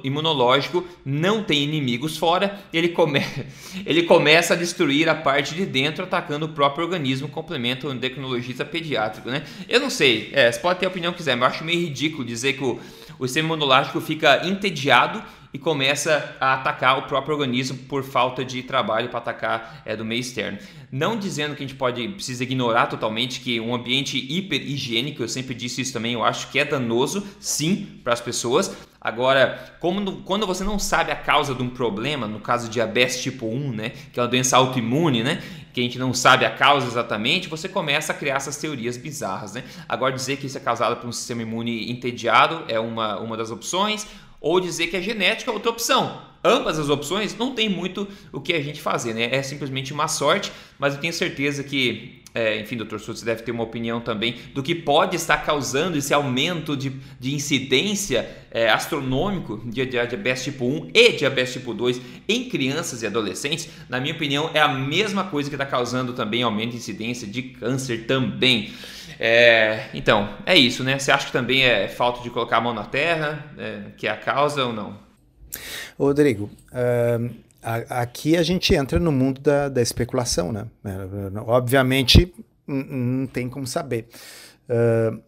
[0.05, 3.21] imunológico não tem inimigos fora, ele, come...
[3.85, 8.65] ele começa a destruir a parte de dentro, atacando o próprio organismo, complementa o endocrinologista
[8.65, 9.29] pediátrico.
[9.29, 9.45] Né?
[9.69, 11.81] Eu não sei, é, você pode ter a opinião que quiser, mas eu acho meio
[11.81, 12.79] ridículo dizer que o,
[13.19, 15.21] o sistema imunológico fica entediado
[15.57, 20.05] e começa a atacar o próprio organismo por falta de trabalho para atacar é, do
[20.05, 20.59] meio externo.
[20.93, 25.29] Não dizendo que a gente pode precisa ignorar totalmente que um ambiente hiper higiênico, eu
[25.29, 28.77] sempre disse isso também, eu acho que é danoso, sim, para as pessoas.
[29.01, 33.47] Agora, como, quando você não sabe a causa de um problema, no caso diabetes tipo
[33.47, 35.41] 1, né, que é uma doença autoimune, né,
[35.73, 39.53] que a gente não sabe a causa exatamente, você começa a criar essas teorias bizarras,
[39.53, 39.63] né?
[39.87, 43.51] Agora dizer que isso é causado por um sistema imune entediado é uma, uma das
[43.51, 44.07] opções,
[44.47, 46.23] ou dizer que a genética é outra opção.
[46.45, 49.29] Ambas as opções não tem muito o que a gente fazer, né?
[49.33, 53.51] É simplesmente uma sorte, mas eu tenho certeza que, é, enfim, doutor Schultz deve ter
[53.51, 59.61] uma opinião também do que pode estar causando esse aumento de, de incidência é, astronômico
[59.65, 63.69] de, de diabetes tipo 1 e diabetes tipo 2 em crianças e adolescentes.
[63.89, 67.43] Na minha opinião, é a mesma coisa que está causando também aumento de incidência de
[67.43, 68.71] câncer também.
[69.19, 70.99] É, então, é isso, né?
[70.99, 74.11] Você acha que também é falta de colocar a mão na terra, é, que é
[74.11, 74.99] a causa ou não?
[75.99, 77.35] Rodrigo, uh,
[77.89, 80.67] aqui a gente entra no mundo da, da especulação, né?
[81.47, 82.33] Obviamente,
[82.67, 84.09] não tem como saber.
[84.69, 85.21] Uh,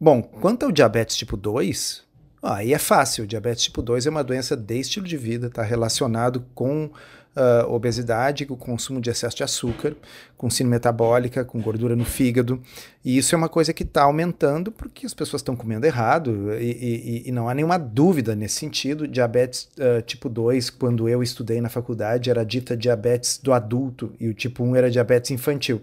[0.00, 2.02] bom, quanto ao diabetes tipo 2,
[2.42, 3.24] aí é fácil.
[3.24, 6.90] O diabetes tipo 2 é uma doença de estilo de vida, está relacionado com
[7.38, 9.94] uh, obesidade, com o consumo de excesso de açúcar,
[10.36, 12.60] com síndrome metabólica, com gordura no fígado.
[13.04, 17.22] E isso é uma coisa que está aumentando porque as pessoas estão comendo errado e,
[17.24, 19.06] e, e, não há nenhuma dúvida nesse sentido.
[19.06, 24.28] Diabetes uh, tipo 2, quando eu estudei na faculdade, era dita diabetes do adulto e
[24.28, 25.80] o tipo 1 era diabetes infantil.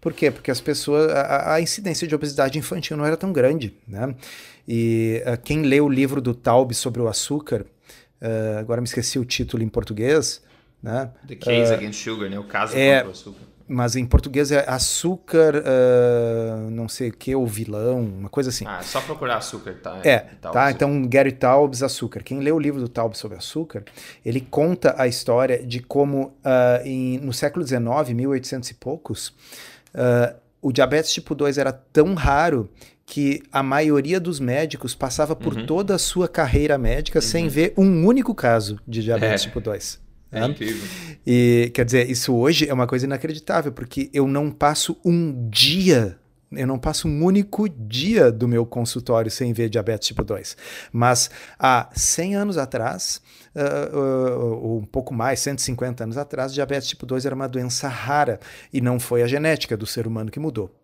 [0.00, 0.30] Por quê?
[0.30, 4.14] Porque as pessoas, a, a incidência de obesidade infantil não era tão grande, né?
[4.66, 7.66] E uh, quem lê o livro do Taub sobre o açúcar,
[8.22, 10.42] uh, agora me esqueci o título em português,
[10.82, 11.10] né?
[11.26, 12.38] The Case uh, Against Sugar, né?
[12.38, 13.40] O caso é, contra o açúcar.
[13.68, 18.64] mas em português é açúcar, uh, não sei o que, ou vilão, uma coisa assim.
[18.66, 20.00] Ah, só procurar açúcar, tá?
[20.02, 20.70] É, tá?
[20.70, 22.22] Então, Gary Taubes, Açúcar.
[22.22, 23.84] Quem lê o livro do Taubes sobre açúcar,
[24.24, 27.80] ele conta a história de como uh, em, no século XIX,
[28.14, 29.28] 1800 e poucos,
[29.94, 32.70] uh, o diabetes tipo 2 era tão raro
[33.06, 35.66] que a maioria dos médicos passava por uhum.
[35.66, 37.22] toda a sua carreira médica uhum.
[37.22, 39.48] sem ver um único caso de diabetes é.
[39.48, 40.00] tipo 2.
[40.32, 40.88] É incrível.
[41.26, 46.18] E quer dizer, isso hoje é uma coisa inacreditável, porque eu não passo um dia
[46.52, 50.56] eu não passo um único dia do meu consultório sem ver diabetes tipo 2.
[50.92, 53.22] Mas há 100 anos atrás,
[53.54, 58.40] uh, uh, um pouco mais, 150 anos atrás, diabetes tipo 2 era uma doença rara
[58.72, 60.74] e não foi a genética do ser humano que mudou.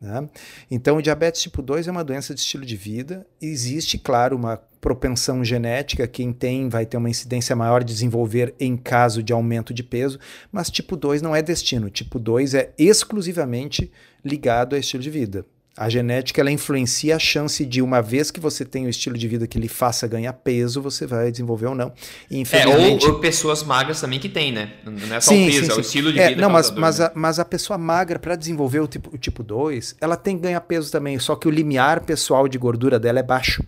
[0.00, 0.28] Né?
[0.68, 3.24] Então, o diabetes tipo 2 é uma doença de estilo de vida.
[3.40, 8.76] Existe, claro, uma propensão genética, quem tem vai ter uma incidência maior de desenvolver em
[8.76, 10.18] caso de aumento de peso,
[10.52, 11.88] mas tipo 2 não é destino.
[11.88, 13.90] Tipo 2 é exclusivamente
[14.22, 15.46] ligado a estilo de vida.
[15.76, 19.26] A genética ela influencia a chance de, uma vez que você tem o estilo de
[19.26, 21.92] vida que lhe faça ganhar peso, você vai desenvolver ou não.
[22.30, 23.04] E, infelizmente...
[23.04, 24.74] É, ou, ou, pessoas magras também que tem, né?
[24.84, 25.72] Não é só sim, o peso, sim, sim.
[25.72, 26.40] é o estilo de é, vida.
[26.40, 29.96] Não, mas, mas, a, mas a pessoa magra, para desenvolver o tipo, o tipo 2,
[30.00, 33.24] ela tem que ganhar peso também, só que o limiar pessoal de gordura dela é
[33.24, 33.64] baixo.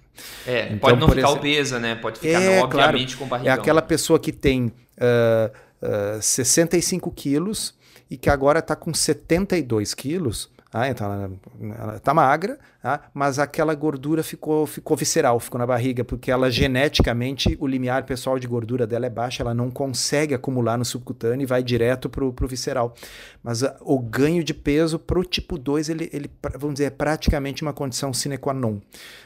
[0.47, 1.97] É, então, pode não ficar exemplo, obesa, né?
[1.97, 3.53] Pode ficar, é, não, obviamente, claro, com barrigão.
[3.53, 7.75] É aquela pessoa que tem uh, uh, 65 quilos
[8.09, 11.31] e que agora está com 72 quilos ah, então ela,
[11.79, 16.51] ela tá magra, ah, mas aquela gordura ficou, ficou visceral, ficou na barriga, porque ela
[16.51, 21.45] geneticamente, o limiar pessoal de gordura dela é baixo, ela não consegue acumular no subcutâneo
[21.45, 22.95] e vai direto pro, pro visceral.
[23.43, 27.63] Mas a, o ganho de peso pro tipo 2, ele, ele, vamos dizer, é praticamente
[27.63, 28.79] uma condição sine qua non.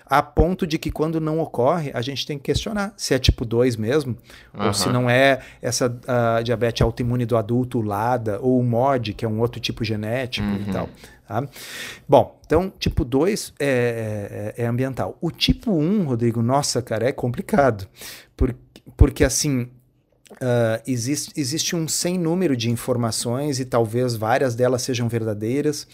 [0.07, 3.45] A ponto de que quando não ocorre, a gente tem que questionar se é tipo
[3.45, 4.17] 2 mesmo,
[4.55, 4.67] uhum.
[4.67, 9.25] ou se não é essa uh, diabetes autoimune do adulto, LADA, ou o MOD, que
[9.25, 10.65] é um outro tipo genético uhum.
[10.69, 10.89] e tal.
[11.31, 11.47] Tá?
[12.09, 15.17] Bom, então, tipo 2 é, é, é, ambiental.
[15.21, 17.87] O tipo 1, um, Rodrigo, nossa, cara, é complicado.
[18.37, 18.53] Por,
[18.97, 19.69] porque, assim,
[20.33, 25.87] uh, existe, existe um sem número de informações e talvez várias delas sejam verdadeiras.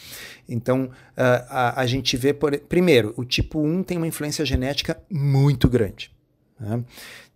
[0.49, 4.99] Então, uh, a, a gente vê, por, primeiro, o tipo 1 tem uma influência genética
[5.11, 6.11] muito grande.
[6.59, 6.83] Né?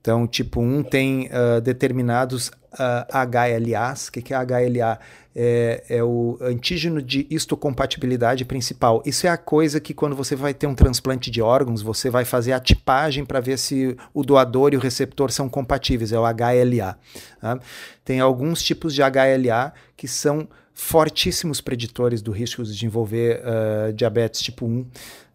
[0.01, 4.09] Então, tipo 1 tem uh, determinados uh, HLAs.
[4.09, 4.99] O que, que é HLA?
[5.35, 9.01] É, é, o antígeno de histocompatibilidade principal.
[9.07, 12.25] Isso é a coisa que, quando você vai ter um transplante de órgãos, você vai
[12.25, 16.13] fazer a tipagem para ver se o doador e o receptor são compatíveis.
[16.13, 16.99] É o HLA.
[17.41, 17.61] Tá?
[18.05, 24.41] Tem alguns tipos de HLA que são fortíssimos preditores do risco de desenvolver uh, diabetes
[24.41, 24.87] tipo 1.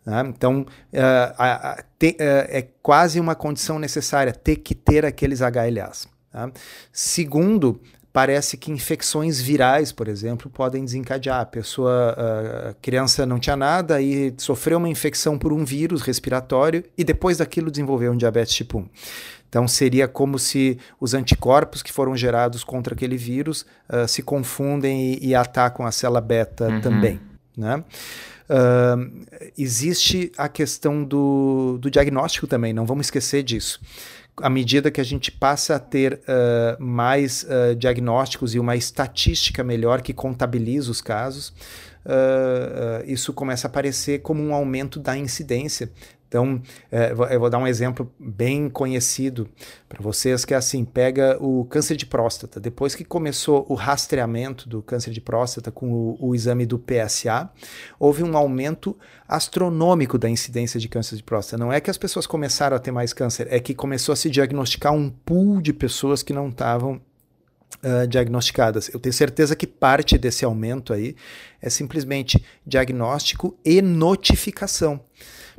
[0.06, 0.24] Né?
[0.28, 5.40] Então, uh, a, a, te, uh, é quase uma condição necessária ter que ter aqueles
[5.40, 6.08] HLAs.
[6.36, 6.52] Tá?
[6.92, 7.80] Segundo,
[8.12, 11.40] parece que infecções virais, por exemplo, podem desencadear.
[11.40, 12.14] A pessoa,
[12.72, 17.38] a criança não tinha nada e sofreu uma infecção por um vírus respiratório e depois
[17.38, 18.90] daquilo desenvolveu um diabetes tipo 1.
[19.48, 25.14] Então seria como se os anticorpos que foram gerados contra aquele vírus uh, se confundem
[25.14, 26.82] e, e, atacam a célula beta uhum.
[26.82, 27.22] também.
[27.56, 27.82] Né?
[28.50, 29.26] Uh,
[29.58, 33.80] existe a questão do, do diagnóstico também, não vamos esquecer disso
[34.42, 39.64] à medida que a gente passa a ter uh, mais uh, diagnósticos e uma estatística
[39.64, 41.50] melhor que contabiliza os casos,
[42.06, 45.90] uh, isso começa a aparecer como um aumento da incidência
[46.28, 46.62] então,
[46.92, 49.48] é, eu vou dar um exemplo bem conhecido
[49.88, 52.60] para vocês, que é assim, pega o câncer de próstata.
[52.60, 57.50] Depois que começou o rastreamento do câncer de próstata com o, o exame do PSA,
[58.00, 61.64] houve um aumento astronômico da incidência de câncer de próstata.
[61.64, 64.30] Não é que as pessoas começaram a ter mais câncer, é que começou a se
[64.30, 67.00] diagnosticar um pool de pessoas que não estavam
[67.84, 68.90] Uh, diagnosticadas.
[68.92, 71.16] Eu tenho certeza que parte desse aumento aí
[71.62, 75.00] é simplesmente diagnóstico e notificação.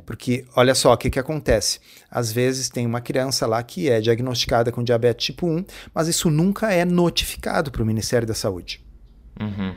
[0.05, 1.79] Porque olha só o que, que acontece.
[2.09, 6.29] Às vezes tem uma criança lá que é diagnosticada com diabetes tipo 1, mas isso
[6.29, 8.83] nunca é notificado para o Ministério da Saúde.
[9.39, 9.75] Uhum.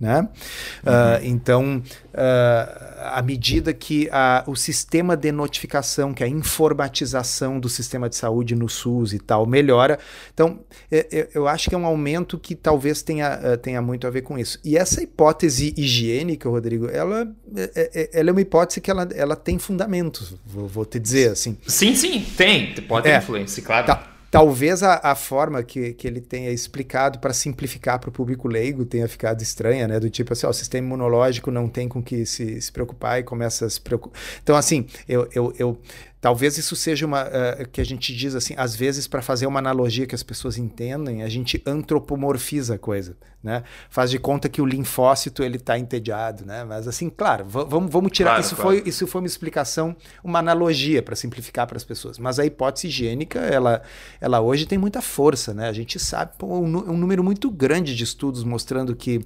[0.00, 0.20] Né?
[0.20, 0.26] Uhum.
[0.26, 1.82] Uh, então,
[2.14, 8.08] uh, à medida que a, o sistema de notificação, que é a informatização do sistema
[8.08, 9.98] de saúde no SUS e tal, melhora,
[10.32, 10.60] então
[10.90, 14.22] é, eu acho que é um aumento que talvez tenha, uh, tenha muito a ver
[14.22, 14.58] com isso.
[14.64, 19.36] E essa hipótese higiênica, Rodrigo, ela, é, é ela é uma hipótese que ela, ela
[19.36, 21.58] tem fundamentos, vou, vou te dizer assim.
[21.66, 23.86] Sim, sim, tem, pode ter é, influência, claro.
[23.86, 24.09] Tá.
[24.30, 28.84] Talvez a, a forma que, que ele tenha explicado para simplificar para o público leigo
[28.84, 29.98] tenha ficado estranha, né?
[29.98, 33.24] Do tipo assim, ó, o sistema imunológico não tem com que se, se preocupar e
[33.24, 34.20] começa a se preocupar.
[34.42, 35.80] Então, assim, eu, eu, eu
[36.20, 39.58] Talvez isso seja uma uh, que a gente diz assim, às vezes para fazer uma
[39.58, 43.62] analogia que as pessoas entendem, a gente antropomorfiza a coisa, né?
[43.88, 46.62] Faz de conta que o linfócito ele está entediado, né?
[46.62, 48.70] Mas assim, claro, vamos, vamos tirar claro, isso claro.
[48.70, 52.18] foi isso foi uma explicação, uma analogia para simplificar para as pessoas.
[52.18, 53.80] Mas a hipótese higiênica, ela
[54.20, 55.70] ela hoje tem muita força, né?
[55.70, 59.24] A gente sabe pô, um, um número muito grande de estudos mostrando que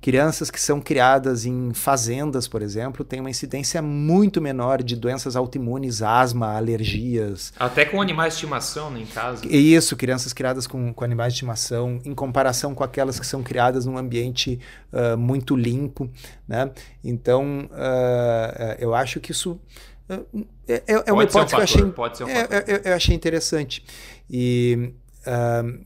[0.00, 5.36] Crianças que são criadas em fazendas, por exemplo, têm uma incidência muito menor de doenças
[5.36, 7.52] autoimunes, asma, alergias.
[7.58, 9.46] Até com animais de estimação né, em casa.
[9.46, 13.84] Isso, crianças criadas com, com animais de estimação, em comparação com aquelas que são criadas
[13.84, 14.58] num ambiente
[14.90, 16.10] uh, muito limpo.
[16.48, 16.70] Né?
[17.04, 19.60] Então, uh, eu acho que isso.
[20.08, 22.94] Uh, é, é uma hipótese um que eu achei, pode ser um é, eu, eu,
[22.94, 23.84] achei interessante.
[24.30, 24.94] E,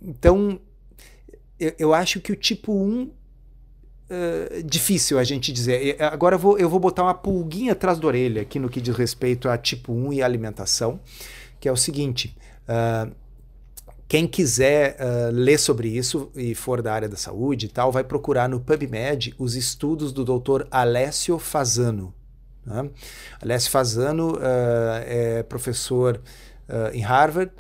[0.00, 0.60] então,
[1.58, 3.10] eu, eu acho que o tipo 1
[4.14, 5.96] Uh, difícil a gente dizer.
[6.00, 8.94] Agora eu vou, eu vou botar uma pulguinha atrás da orelha aqui no que diz
[8.94, 11.00] respeito a tipo 1 e alimentação,
[11.58, 12.36] que é o seguinte.
[12.68, 13.12] Uh,
[14.06, 18.04] quem quiser uh, ler sobre isso e for da área da saúde e tal, vai
[18.04, 20.66] procurar no PubMed os estudos do Dr.
[20.70, 22.14] Alessio Fazano.
[22.64, 22.88] Né?
[23.42, 24.38] Alessio Fazano
[25.06, 26.20] é professor
[26.94, 27.52] em Harvard,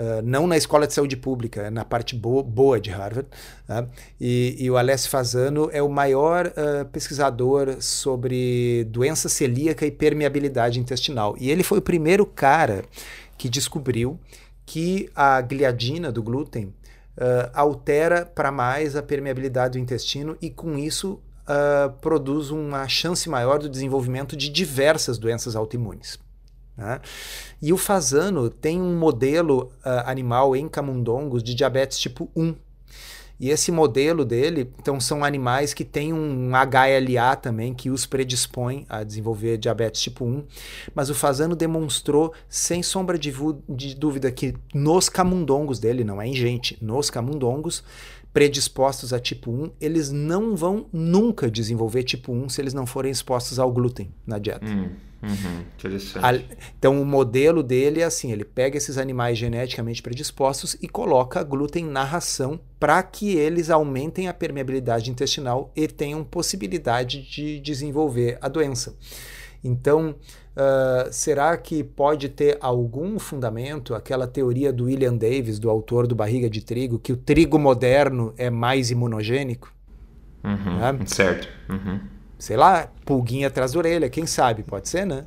[0.00, 3.28] Uh, não na escola de saúde pública, é na parte boa, boa de Harvard.
[3.66, 3.86] Tá?
[4.18, 10.80] E, e, o Alessio Fazano é o maior uh, pesquisador sobre doença celíaca e permeabilidade
[10.80, 11.36] intestinal.
[11.38, 12.82] E ele foi o primeiro cara
[13.36, 14.18] que descobriu
[14.64, 16.72] que a gliadina do glúten
[17.18, 21.20] uh, altera para mais a permeabilidade do intestino e, com isso,
[22.00, 26.16] produz uma chance maior do desenvolvimento de diversas doenças autoimunes.
[26.76, 27.00] Né?
[27.60, 32.54] E o fazano tem um modelo uh, animal em camundongos de diabetes tipo 1.
[33.40, 38.84] E esse modelo dele, então, são animais que têm um HLA também, que os predispõe
[38.86, 40.44] a desenvolver diabetes tipo 1.
[40.94, 43.32] Mas o Fazano demonstrou, sem sombra de,
[43.66, 47.82] de dúvida, que nos camundongos dele, não é em gente, nos camundongos,
[48.32, 53.10] predispostos a tipo 1, eles não vão nunca desenvolver tipo 1 se eles não forem
[53.10, 54.66] expostos ao glúten na dieta.
[54.66, 54.90] Hum.
[55.22, 56.46] Uhum, interessante.
[56.78, 61.84] então, o modelo dele é assim: ele pega esses animais geneticamente predispostos e coloca glúten
[61.84, 68.48] na ração para que eles aumentem a permeabilidade intestinal e tenham possibilidade de desenvolver a
[68.48, 68.96] doença.
[69.62, 70.14] Então,
[70.60, 76.14] uh, será que pode ter algum fundamento aquela teoria do William Davis, do autor do
[76.14, 79.72] Barriga de Trigo, que o trigo moderno é mais imunogênico?
[80.44, 80.98] Uhum, né?
[81.06, 81.48] Certo.
[81.68, 82.00] Uhum
[82.40, 85.26] sei lá, pulguinha atrás da orelha, quem sabe, pode ser, né?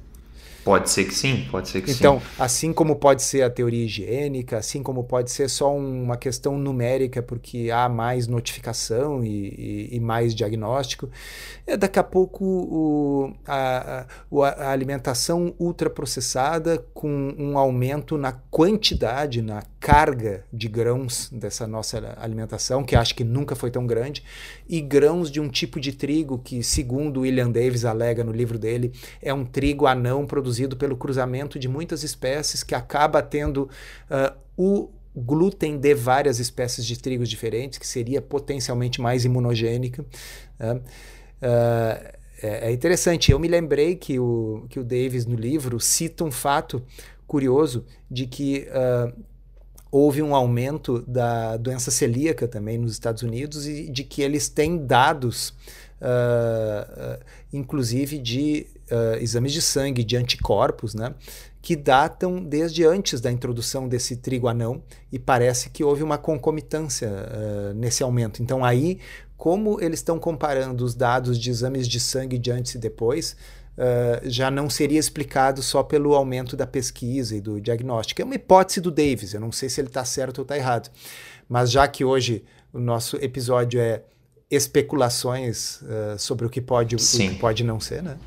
[0.63, 2.25] Pode ser que sim, pode ser que então, sim.
[2.25, 6.57] Então, assim como pode ser a teoria higiênica, assim como pode ser só uma questão
[6.57, 11.09] numérica, porque há mais notificação e, e, e mais diagnóstico,
[11.67, 19.41] é daqui a pouco o, a, a, a, alimentação ultraprocessada com um aumento na quantidade,
[19.41, 24.23] na carga de grãos dessa nossa alimentação, que acho que nunca foi tão grande,
[24.65, 28.93] e grãos de um tipo de trigo que, segundo William Davis alega no livro dele,
[29.21, 33.69] é um trigo anão produzido pelo cruzamento de muitas espécies que acaba tendo
[34.09, 40.05] uh, o glúten de várias espécies de trigos diferentes, que seria potencialmente mais imunogênica.
[40.61, 43.33] Uh, é, interessante.
[43.33, 46.81] Eu me lembrei que o, que o Davis, no livro, cita um fato
[47.27, 49.32] curioso de que uh,
[49.93, 54.87] houve um aumento da doença celíaca também nos Estados Unidos e de que eles têm
[54.87, 55.49] dados,
[56.01, 61.13] uh, uh, inclusive de uh, exames de sangue, de anticorpos, né,
[61.61, 67.11] que datam desde antes da introdução desse trigo anão e parece que houve uma concomitância
[67.75, 68.41] nesse aumento.
[68.41, 68.99] Então aí,
[69.37, 73.37] como eles estão comparando os dados de exames de sangue de antes e depois,
[73.77, 78.21] uh, já não seria explicado só pelo aumento da pesquisa e do diagnóstico.
[78.21, 80.89] É uma hipótese do Davis, eu não sei se ele está certo ou está errado.
[81.47, 84.01] Mas já que hoje o nosso episódio é
[84.49, 88.17] especulações uh, sobre o que pode e o que pode não ser, né?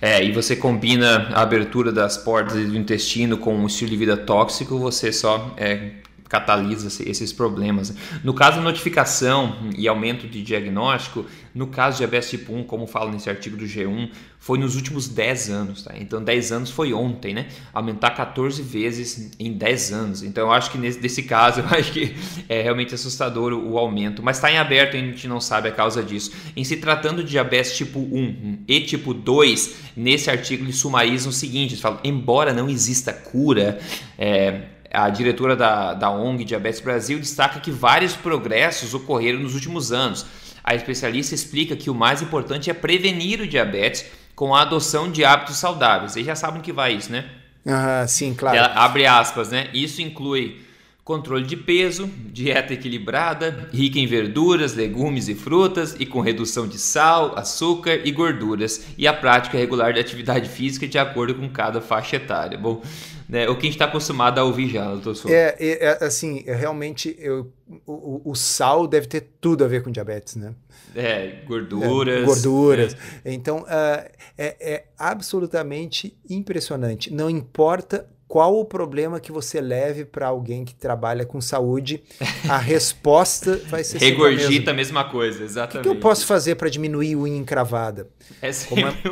[0.00, 4.16] É, e você combina a abertura das portas do intestino com um estilo de vida
[4.16, 5.92] tóxico, você só é,
[6.32, 7.94] catalisa esses problemas.
[8.24, 12.86] No caso da notificação e aumento de diagnóstico, no caso de diabetes tipo 1, como
[12.86, 15.92] fala nesse artigo do G1, foi nos últimos 10 anos, tá?
[15.94, 17.48] Então 10 anos foi ontem, né?
[17.70, 20.22] Aumentar 14 vezes em 10 anos.
[20.22, 22.16] Então eu acho que nesse, nesse caso, eu acho que
[22.48, 25.68] é realmente assustador o, o aumento, mas está em aberto e a gente não sabe
[25.68, 26.32] a causa disso.
[26.56, 31.32] Em se tratando de diabetes tipo 1 e tipo 2, nesse artigo eles sumarizam o
[31.32, 33.78] seguinte, eles falam, embora não exista cura,
[34.18, 34.62] é,
[34.92, 40.26] a diretora da, da ONG Diabetes Brasil destaca que vários progressos ocorreram nos últimos anos.
[40.62, 44.04] A especialista explica que o mais importante é prevenir o diabetes
[44.36, 46.12] com a adoção de hábitos saudáveis.
[46.12, 47.24] Vocês já sabem que vai isso, né?
[47.66, 48.56] Ah, sim, claro.
[48.56, 49.68] Ela abre aspas, né?
[49.72, 50.60] Isso inclui
[51.04, 56.78] controle de peso, dieta equilibrada, rica em verduras, legumes e frutas e com redução de
[56.78, 61.80] sal, açúcar e gorduras, e a prática regular de atividade física de acordo com cada
[61.80, 62.56] faixa etária.
[62.56, 62.80] Bom,
[63.28, 65.34] né, o que a gente está acostumado a ouvir já, doutor Souza.
[65.34, 67.52] É, é, é, assim, é, realmente eu,
[67.86, 70.54] o, o, sal deve ter tudo a ver com diabetes, né?
[70.94, 72.22] É, gorduras.
[72.22, 72.96] É, gorduras.
[73.24, 77.12] Então, uh, é, é absolutamente impressionante.
[77.12, 82.02] Não importa qual o problema que você leve para alguém que trabalha com saúde,
[82.48, 85.80] a resposta vai ser Regurgita a mesma coisa, exatamente.
[85.80, 88.08] O que, que eu posso fazer para diminuir unha encravada?
[88.40, 88.50] É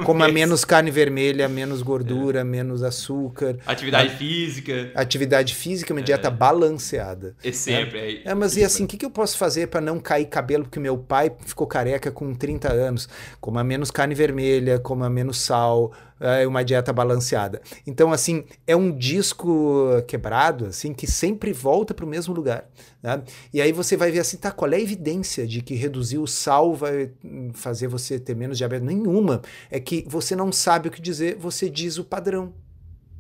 [0.06, 2.44] Coma, menos carne vermelha, menos gordura, é.
[2.44, 3.58] menos açúcar.
[3.66, 4.90] Atividade a, física.
[4.94, 6.30] Atividade física, uma dieta é.
[6.30, 7.36] balanceada.
[7.44, 8.22] É sempre.
[8.24, 10.64] É, é mas e assim, o que, que eu posso fazer para não cair cabelo?
[10.64, 13.06] Porque meu pai ficou careca com 30 anos.
[13.38, 17.62] Coma menos carne vermelha, coma menos sal, é uma dieta balanceada.
[17.86, 22.68] Então, assim, é um disco quebrado, assim, que sempre volta para o mesmo lugar.
[23.02, 23.22] Né?
[23.52, 26.26] E aí você vai ver assim, tá, qual é a evidência de que reduzir o
[26.26, 27.10] sal vai
[27.54, 28.86] fazer você ter menos diabetes?
[28.86, 29.40] Nenhuma.
[29.70, 32.52] É que você não sabe o que dizer, você diz o padrão,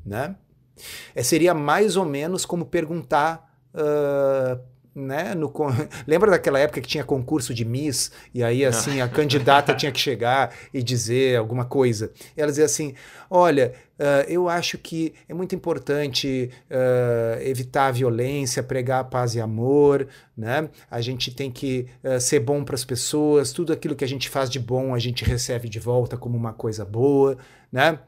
[0.04, 0.36] né?
[1.14, 4.60] É, seria mais ou menos como perguntar uh,
[4.94, 5.52] né, no,
[6.06, 10.00] lembra daquela época que tinha concurso de Miss e aí assim a candidata tinha que
[10.00, 12.10] chegar e dizer alguma coisa.
[12.36, 12.94] E ela dizia assim:
[13.30, 19.34] olha, uh, eu acho que é muito importante uh, evitar a violência, pregar a paz
[19.34, 20.68] e amor, né?
[20.90, 24.28] A gente tem que uh, ser bom para as pessoas, tudo aquilo que a gente
[24.28, 27.38] faz de bom a gente recebe de volta como uma coisa boa,
[27.70, 27.98] né?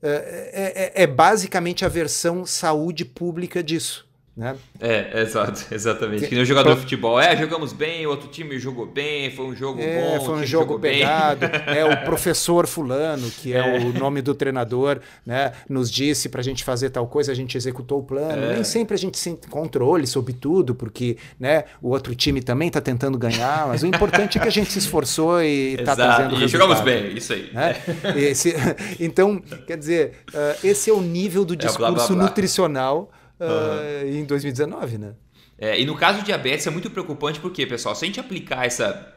[0.00, 4.07] É, é, é basicamente a versão saúde pública disso.
[4.38, 4.54] Né?
[4.78, 6.28] É, exato, exatamente.
[6.28, 7.20] Que, nem o jogador de futebol.
[7.20, 10.24] É, jogamos bem, o outro time jogou bem, foi um jogo é, bom.
[10.24, 11.44] Foi um jogo pegado.
[11.66, 16.40] é, o professor fulano, que é, é, o nome do treinador, né, nos disse para
[16.40, 18.44] a gente fazer tal coisa, a gente executou o plano.
[18.44, 18.54] É.
[18.54, 22.80] Nem sempre a gente tem controle sobre tudo, porque né, o outro time também está
[22.80, 26.38] tentando ganhar, mas o importante é que a gente se esforçou e está trazendo e
[26.38, 26.48] resultado.
[26.48, 27.50] jogamos bem, isso aí.
[27.52, 27.74] Né?
[28.14, 28.54] Esse,
[29.00, 32.16] então, quer dizer, uh, esse é o nível do discurso blá, blá, blá.
[32.22, 33.10] nutricional
[33.40, 35.14] uh, em 2019, né?
[35.58, 38.64] É, e no caso do diabetes é muito preocupante porque, pessoal, se a gente aplicar
[38.64, 39.12] essa,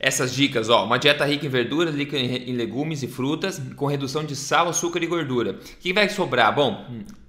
[0.00, 4.24] essas dicas, ó, uma dieta rica em verduras, rica em legumes e frutas, com redução
[4.24, 5.52] de sal, açúcar e gordura.
[5.52, 6.52] O que vai sobrar?
[6.52, 6.84] Bom,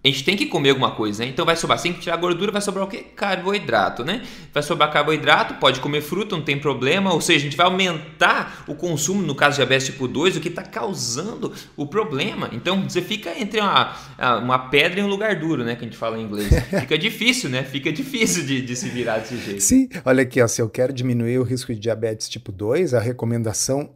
[0.08, 1.30] a gente tem que comer alguma coisa, né?
[1.30, 3.06] Então vai sobrar, sem que tirar gordura, vai sobrar o quê?
[3.16, 4.24] Carboidrato, né?
[4.54, 8.64] Vai sobrar carboidrato, pode comer fruta, não tem problema, ou seja, a gente vai aumentar
[8.68, 12.50] o consumo, no caso de diabetes tipo 2, o que está causando o problema.
[12.52, 13.96] Então você fica entre uma,
[14.42, 15.76] uma pedra e um lugar duro, né?
[15.76, 16.50] Que a gente fala em inglês.
[16.80, 17.64] Fica difícil, né?
[17.64, 19.62] Fica difícil de, de se virar desse jeito.
[19.62, 23.00] Sim, olha aqui, ó, se eu quero diminuir o risco de diabetes tipo 2, a
[23.00, 23.90] recomendação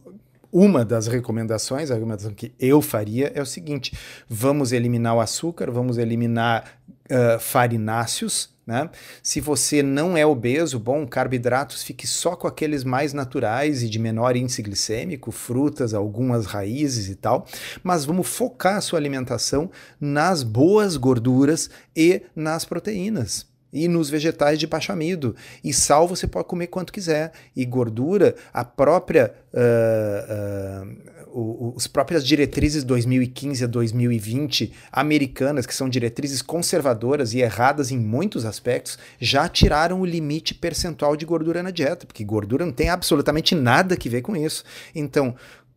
[0.52, 3.96] uma das recomendações, a recomendação que eu faria é o seguinte:
[4.28, 6.78] vamos eliminar o açúcar, vamos eliminar
[7.10, 8.52] uh, farináceos.
[8.64, 8.88] Né?
[9.22, 13.98] Se você não é obeso, bom, carboidratos fique só com aqueles mais naturais e de
[13.98, 17.44] menor índice glicêmico, frutas, algumas raízes e tal,
[17.82, 19.68] mas vamos focar a sua alimentação
[20.00, 25.34] nas boas gorduras e nas proteínas e nos vegetais de baixo amido.
[25.64, 27.32] E sal você pode comer quanto quiser.
[27.56, 30.88] E gordura, a própria, uh,
[31.34, 37.98] uh, os próprias diretrizes 2015 a 2020 americanas, que são diretrizes conservadoras e erradas em
[37.98, 42.90] muitos aspectos, já tiraram o limite percentual de gordura na dieta, porque gordura não tem
[42.90, 44.62] absolutamente nada que ver com isso.
[44.94, 45.34] Então,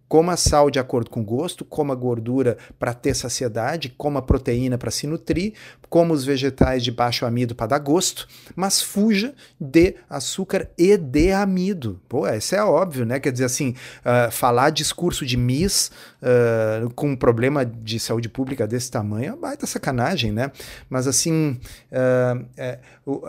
[0.08, 4.92] Coma sal de acordo com o gosto, coma gordura para ter saciedade, coma proteína para
[4.92, 5.54] se nutrir,
[5.90, 11.32] coma os vegetais de baixo amido para dar gosto, mas fuja de açúcar e de
[11.32, 12.00] amido.
[12.08, 13.20] Pô, isso é óbvio, né?
[13.20, 15.92] Quer dizer assim, uh, falar discurso de Miss
[16.22, 20.52] uh, com um problema de saúde pública desse tamanho é baita sacanagem, né?
[20.90, 21.60] Mas assim,
[21.92, 22.80] uh, é,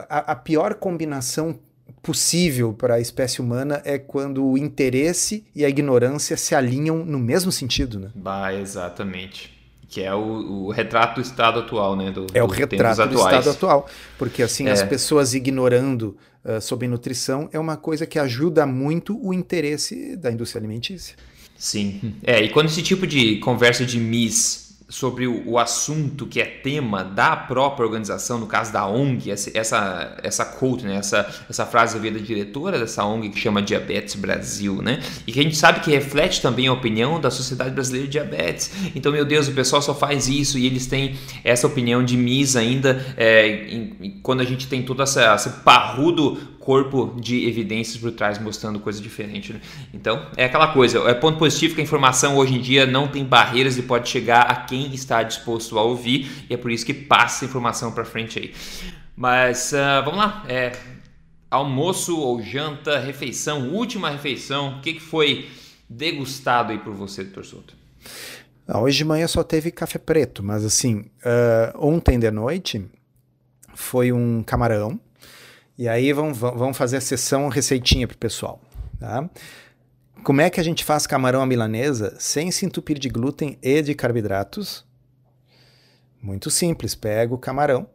[0.08, 1.58] a, a pior combinação
[2.02, 7.18] possível para a espécie humana é quando o interesse e a ignorância se alinham no
[7.18, 8.10] mesmo sentido, né?
[8.14, 9.54] Bah, exatamente.
[9.88, 12.10] Que é o, o retrato do estado atual, né?
[12.10, 13.88] Do, é o retrato do estado atual.
[14.18, 14.72] Porque assim, é.
[14.72, 20.30] as pessoas ignorando uh, sobre nutrição é uma coisa que ajuda muito o interesse da
[20.30, 21.16] indústria alimentícia.
[21.56, 22.14] Sim.
[22.22, 26.44] É, e quando esse tipo de conversa de Miss sobre o, o, assunto que é
[26.44, 30.96] tema da própria organização, no caso da ONG, essa, essa, quote, né?
[30.96, 35.00] essa, essa frase veio da diretora dessa ONG que chama Diabetes Brasil, né?
[35.26, 38.70] E que a gente sabe que reflete também a opinião da Sociedade Brasileira de Diabetes.
[38.94, 42.54] Então, meu Deus, o pessoal só faz isso e eles têm essa opinião de MIS
[42.54, 48.10] ainda, é, em, quando a gente tem todo essa, esse parrudo corpo de evidências por
[48.10, 49.52] trás mostrando coisa diferente.
[49.52, 49.60] Né?
[49.94, 53.24] Então, é aquela coisa, é ponto positivo que a informação hoje em dia não tem
[53.24, 56.92] barreiras e pode chegar a quem está disposto a ouvir, e é por isso que
[56.92, 58.52] passa a informação para frente aí.
[59.16, 60.72] Mas uh, vamos lá, é,
[61.48, 65.48] almoço ou janta, refeição, última refeição, o que, que foi
[65.88, 67.74] degustado aí por você, doutor Souto?
[68.66, 72.84] Ah, hoje de manhã só teve café preto, mas assim, uh, ontem de noite
[73.72, 74.98] foi um camarão.
[75.78, 78.60] E aí vamos, vamos fazer a sessão receitinha pro pessoal.
[78.98, 79.28] Tá?
[80.24, 83.82] Como é que a gente faz camarão à milanesa sem se entupir de glúten e
[83.82, 84.86] de carboidratos?
[86.20, 87.86] Muito simples, pega o camarão,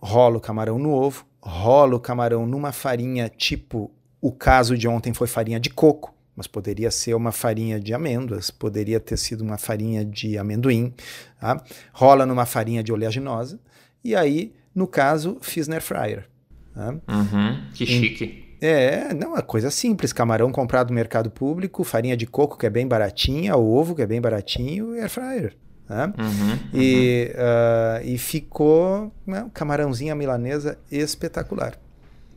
[0.00, 5.12] rola o camarão no ovo, rola o camarão numa farinha tipo o caso de ontem
[5.12, 9.58] foi farinha de coco, mas poderia ser uma farinha de amêndoas, poderia ter sido uma
[9.58, 10.94] farinha de amendoim,
[11.40, 11.62] tá?
[11.92, 13.58] rola numa farinha de oleaginosa
[14.02, 16.33] e aí no caso, fiz na air fryer.
[16.74, 16.98] Né?
[17.08, 18.44] Uhum, que chique.
[18.60, 20.12] É, não, é coisa simples.
[20.12, 24.06] Camarão comprado no mercado público, farinha de coco que é bem baratinha, ovo que é
[24.06, 25.56] bem baratinho e air fryer.
[25.88, 26.12] Né?
[26.18, 27.42] Uhum, e, uhum.
[27.42, 31.78] Uh, e ficou né, camarãozinha milanesa espetacular.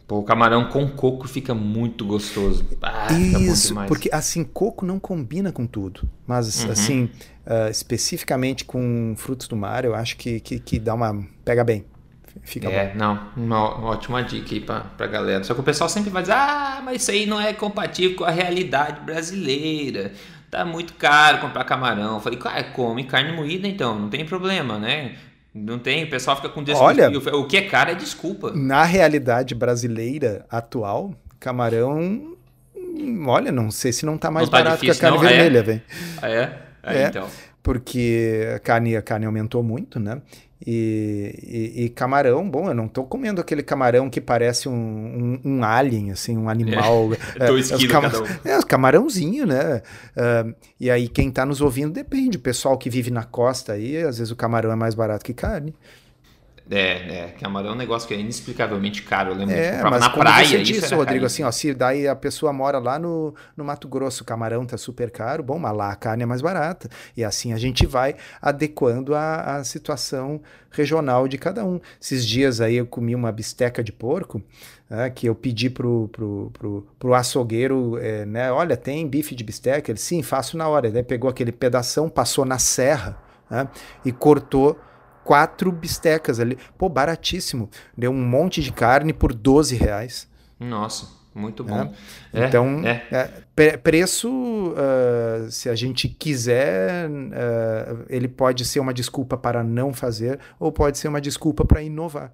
[0.06, 2.66] Pô, o camarão com coco fica muito gostoso.
[2.82, 6.10] Ah, Isso, porque assim, coco não combina com tudo.
[6.26, 6.72] Mas uhum.
[6.72, 7.04] assim,
[7.46, 11.26] uh, especificamente com frutos do mar, eu acho que, que, que dá uma.
[11.44, 11.86] pega bem.
[12.44, 13.00] Fica é, bom.
[13.00, 15.44] não, uma ótima dica aí pra, pra galera.
[15.44, 18.24] Só que o pessoal sempre vai dizer, ah, mas isso aí não é compatível com
[18.24, 20.12] a realidade brasileira.
[20.50, 22.16] Tá muito caro comprar camarão.
[22.16, 25.16] Eu falei, cara, come carne moída então, não tem problema, né?
[25.54, 26.92] Não tem, o pessoal fica com desculpa.
[26.92, 28.52] Olha, o que é caro é desculpa.
[28.54, 32.38] Na realidade brasileira atual, camarão,
[33.26, 35.30] olha, não sei se não tá mais não tá barato difícil, que a carne não?
[35.30, 35.64] vermelha, é?
[35.64, 35.82] velho.
[36.22, 36.52] É?
[36.84, 37.04] é?
[37.04, 37.28] é, então.
[37.64, 40.22] Porque a carne, a carne aumentou muito, né?
[40.66, 45.40] E, e, e, camarão, bom, eu não tô comendo aquele camarão que parece um, um,
[45.46, 47.10] um alien, assim, um animal.
[47.40, 48.50] É, é, os cama um.
[48.50, 49.82] é, camarãozinho, né?
[50.16, 52.38] Uh, e aí, quem tá nos ouvindo depende.
[52.38, 55.34] O pessoal que vive na costa aí, às vezes o camarão é mais barato que
[55.34, 55.76] carne.
[56.70, 59.32] É, é, camarão é um negócio que é inexplicavelmente caro.
[59.32, 60.46] Eu lembro é, mas na praia.
[60.46, 64.24] Você disse, Rodrigo, assim, ó, se daí a pessoa mora lá no, no Mato Grosso,
[64.24, 66.90] o camarão tá super caro, bom, mas lá a carne é mais barata.
[67.16, 71.80] E assim a gente vai adequando a, a situação regional de cada um.
[72.02, 74.42] Esses dias aí eu comi uma bisteca de porco.
[74.90, 78.50] É, que eu pedi pro, pro, pro, pro açougueiro, é, né?
[78.54, 79.92] Olha, tem bife de bisteca?
[79.92, 80.88] Ele, sim, faço na hora.
[80.88, 83.18] Ele pegou aquele pedação, passou na serra
[83.50, 83.68] né?
[84.06, 84.80] e cortou
[85.28, 86.58] quatro bistecas ali.
[86.78, 87.70] Pô, baratíssimo.
[87.96, 90.26] Deu um monte de carne por 12 reais.
[90.58, 91.94] Nossa, muito bom.
[92.34, 92.44] É.
[92.44, 93.78] É, então, é.
[93.78, 100.40] preço, uh, se a gente quiser, uh, ele pode ser uma desculpa para não fazer
[100.58, 102.32] ou pode ser uma desculpa para inovar.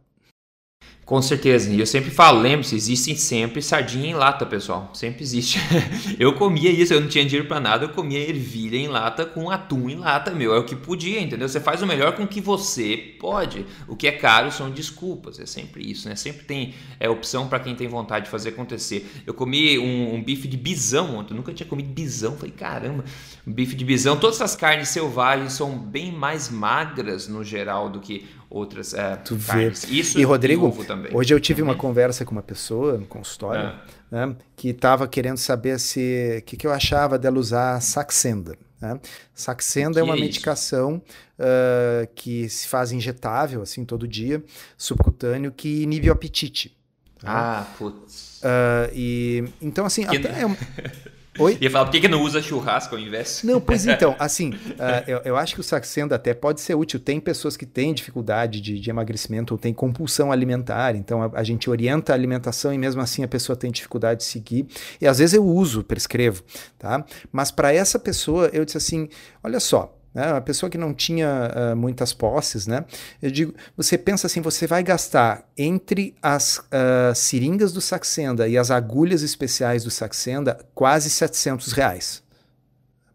[1.05, 1.69] Com certeza.
[1.69, 4.89] E eu sempre falo, lembre-se, existem sempre sardinha em lata, pessoal.
[4.93, 5.59] Sempre existe.
[6.17, 9.51] eu comia isso, eu não tinha dinheiro para nada, eu comia ervilha em lata com
[9.51, 10.55] atum em lata, meu.
[10.55, 11.49] É o que podia, entendeu?
[11.49, 13.65] Você faz o melhor com o que você pode.
[13.85, 16.15] O que é caro são desculpas, é sempre isso, né?
[16.15, 19.05] Sempre tem é, opção para quem tem vontade de fazer acontecer.
[19.27, 22.37] Eu comi um, um bife de bisão ontem, eu nunca tinha comido bisão.
[22.37, 23.03] Falei, caramba,
[23.45, 24.15] bife de bisão.
[24.15, 29.35] Todas essas carnes selvagens são bem mais magras no geral do que outras é, tu
[29.35, 29.83] carnes.
[29.83, 29.95] Vê.
[29.95, 30.71] Isso e Rodrigo,
[31.11, 33.73] hoje eu tive uma conversa com uma pessoa no consultório
[34.11, 34.25] é.
[34.27, 38.55] né, que estava querendo saber se o que, que eu achava dela usar Saxenda.
[38.79, 38.99] Né?
[39.33, 41.01] Saxenda é uma é medicação
[41.39, 44.43] uh, que se faz injetável assim todo dia,
[44.77, 46.77] subcutâneo, que inibe o apetite.
[47.23, 47.29] Né?
[47.29, 48.39] Ah, putz.
[48.43, 50.17] Uh, e então assim, que...
[50.17, 50.57] até é uma...
[51.39, 51.57] Oi?
[51.59, 53.41] Ia falar, por que, que não usa churrasco ao invés?
[53.43, 56.99] Não, pois então, assim, uh, eu, eu, acho que o Saxenda até pode ser útil.
[56.99, 61.43] Tem pessoas que têm dificuldade de, de emagrecimento ou têm compulsão alimentar, então a, a,
[61.43, 64.67] gente orienta a alimentação e mesmo assim a pessoa tem dificuldade de seguir.
[65.01, 66.43] E às vezes eu uso, prescrevo,
[66.77, 67.03] tá?
[67.31, 69.09] Mas para essa pessoa eu disse assim,
[69.43, 70.31] olha só, né?
[70.31, 72.85] Uma pessoa que não tinha uh, muitas posses, né?
[73.21, 78.57] Eu digo, você pensa assim, você vai gastar entre as uh, seringas do Saxenda e
[78.57, 82.23] as agulhas especiais do Saxenda quase 700 reais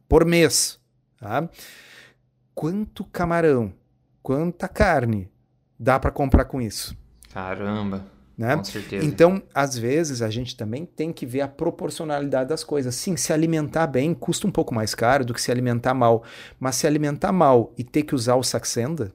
[0.09, 0.79] por mês,
[1.19, 1.49] tá?
[2.55, 3.73] Quanto camarão,
[4.23, 5.31] quanta carne
[5.79, 6.97] dá para comprar com isso?
[7.33, 8.18] Caramba!
[8.39, 8.57] Né?
[8.57, 9.05] Com certeza.
[9.05, 12.95] Então, às vezes, a gente também tem que ver a proporcionalidade das coisas.
[12.95, 16.23] Sim, se alimentar bem custa um pouco mais caro do que se alimentar mal.
[16.61, 19.13] Mas se alimentar mal e ter que usar o Saxenda,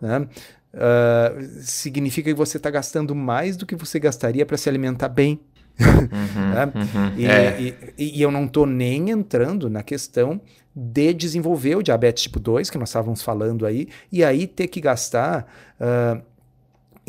[0.00, 0.28] né?
[0.72, 5.40] Uh, significa que você está gastando mais do que você gastaria para se alimentar bem.
[5.80, 6.72] Uhum, né?
[6.72, 7.60] uhum, e, é.
[7.98, 10.40] e, e, eu não estou nem entrando na questão
[10.74, 14.80] de desenvolver o diabetes tipo 2, que nós estávamos falando aí, e aí ter que
[14.80, 15.46] gastar
[15.80, 16.22] uh,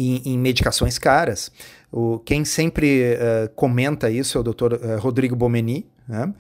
[0.02, 1.52] em, em medicações caras.
[1.91, 4.74] O, quem sempre uh, comenta isso é o Dr.
[4.74, 6.34] Uh, Rodrigo Bomeni, né?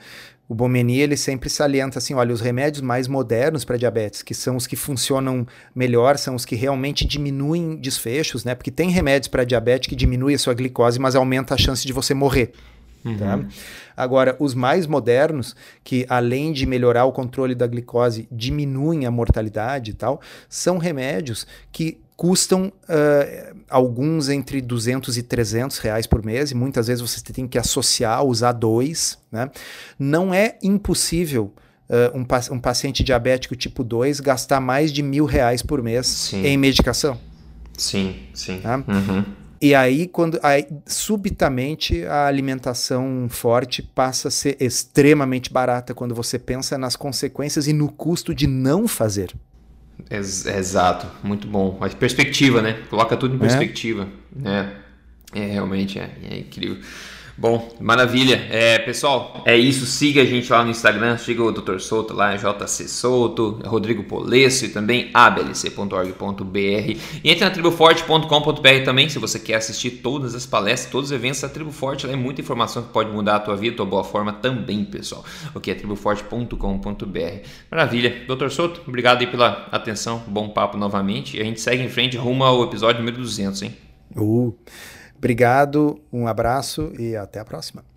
[0.47, 4.57] O Bomeni ele sempre salienta assim, olha, os remédios mais modernos para diabetes, que são
[4.57, 8.53] os que funcionam melhor, são os que realmente diminuem desfechos, né?
[8.53, 11.93] Porque tem remédios para diabetes que diminuem a sua glicose, mas aumenta a chance de
[11.93, 12.51] você morrer.
[13.05, 13.17] Uhum.
[13.17, 13.39] Tá?
[13.95, 15.55] Agora, os mais modernos,
[15.85, 21.47] que além de melhorar o controle da glicose, diminuem a mortalidade e tal, são remédios
[21.71, 27.19] que custam uh, alguns entre 200 e 300 reais por mês, e muitas vezes você
[27.19, 29.17] tem que associar, usar dois.
[29.31, 29.49] Né?
[29.97, 31.51] Não é impossível
[31.89, 36.45] uh, um, um, paciente diabético tipo 2 gastar mais de mil reais por mês sim.
[36.45, 37.19] em medicação.
[37.75, 38.59] Sim, sim.
[38.59, 38.83] Tá?
[38.87, 39.25] Uhum.
[39.59, 46.37] E aí, quando aí, subitamente a alimentação forte passa a ser extremamente barata quando você
[46.37, 49.33] pensa nas consequências e no custo de não fazer.
[50.09, 51.77] Exato, muito bom.
[51.81, 52.79] A perspectiva, né?
[52.89, 53.39] Coloca tudo em é.
[53.39, 54.07] perspectiva.
[54.43, 56.77] É, é realmente é, é incrível.
[57.37, 58.47] Bom, maravilha.
[58.49, 59.85] É, pessoal, é isso.
[59.85, 61.17] Siga a gente lá no Instagram.
[61.17, 61.79] Siga o Dr.
[61.79, 66.55] Souto lá, JC Souto, Rodrigo Polesso e também ablc.org.br.
[67.23, 71.41] E entre na triboforte.com.br também, se você quer assistir todas as palestras, todos os eventos
[71.41, 72.05] da Tribo Forte.
[72.05, 74.85] Lá é muita informação que pode mudar a tua vida, a tua boa forma também,
[74.85, 75.23] pessoal.
[75.55, 76.55] O que é triboforte.com.br.
[77.69, 78.23] Maravilha.
[78.27, 78.49] Dr.
[78.49, 80.21] Souto, obrigado aí pela atenção.
[80.27, 81.37] Bom papo novamente.
[81.37, 83.75] E a gente segue em frente rumo ao episódio número 200, hein?
[84.15, 84.55] Uh.
[85.21, 87.90] Obrigado, um abraço e até a próxima.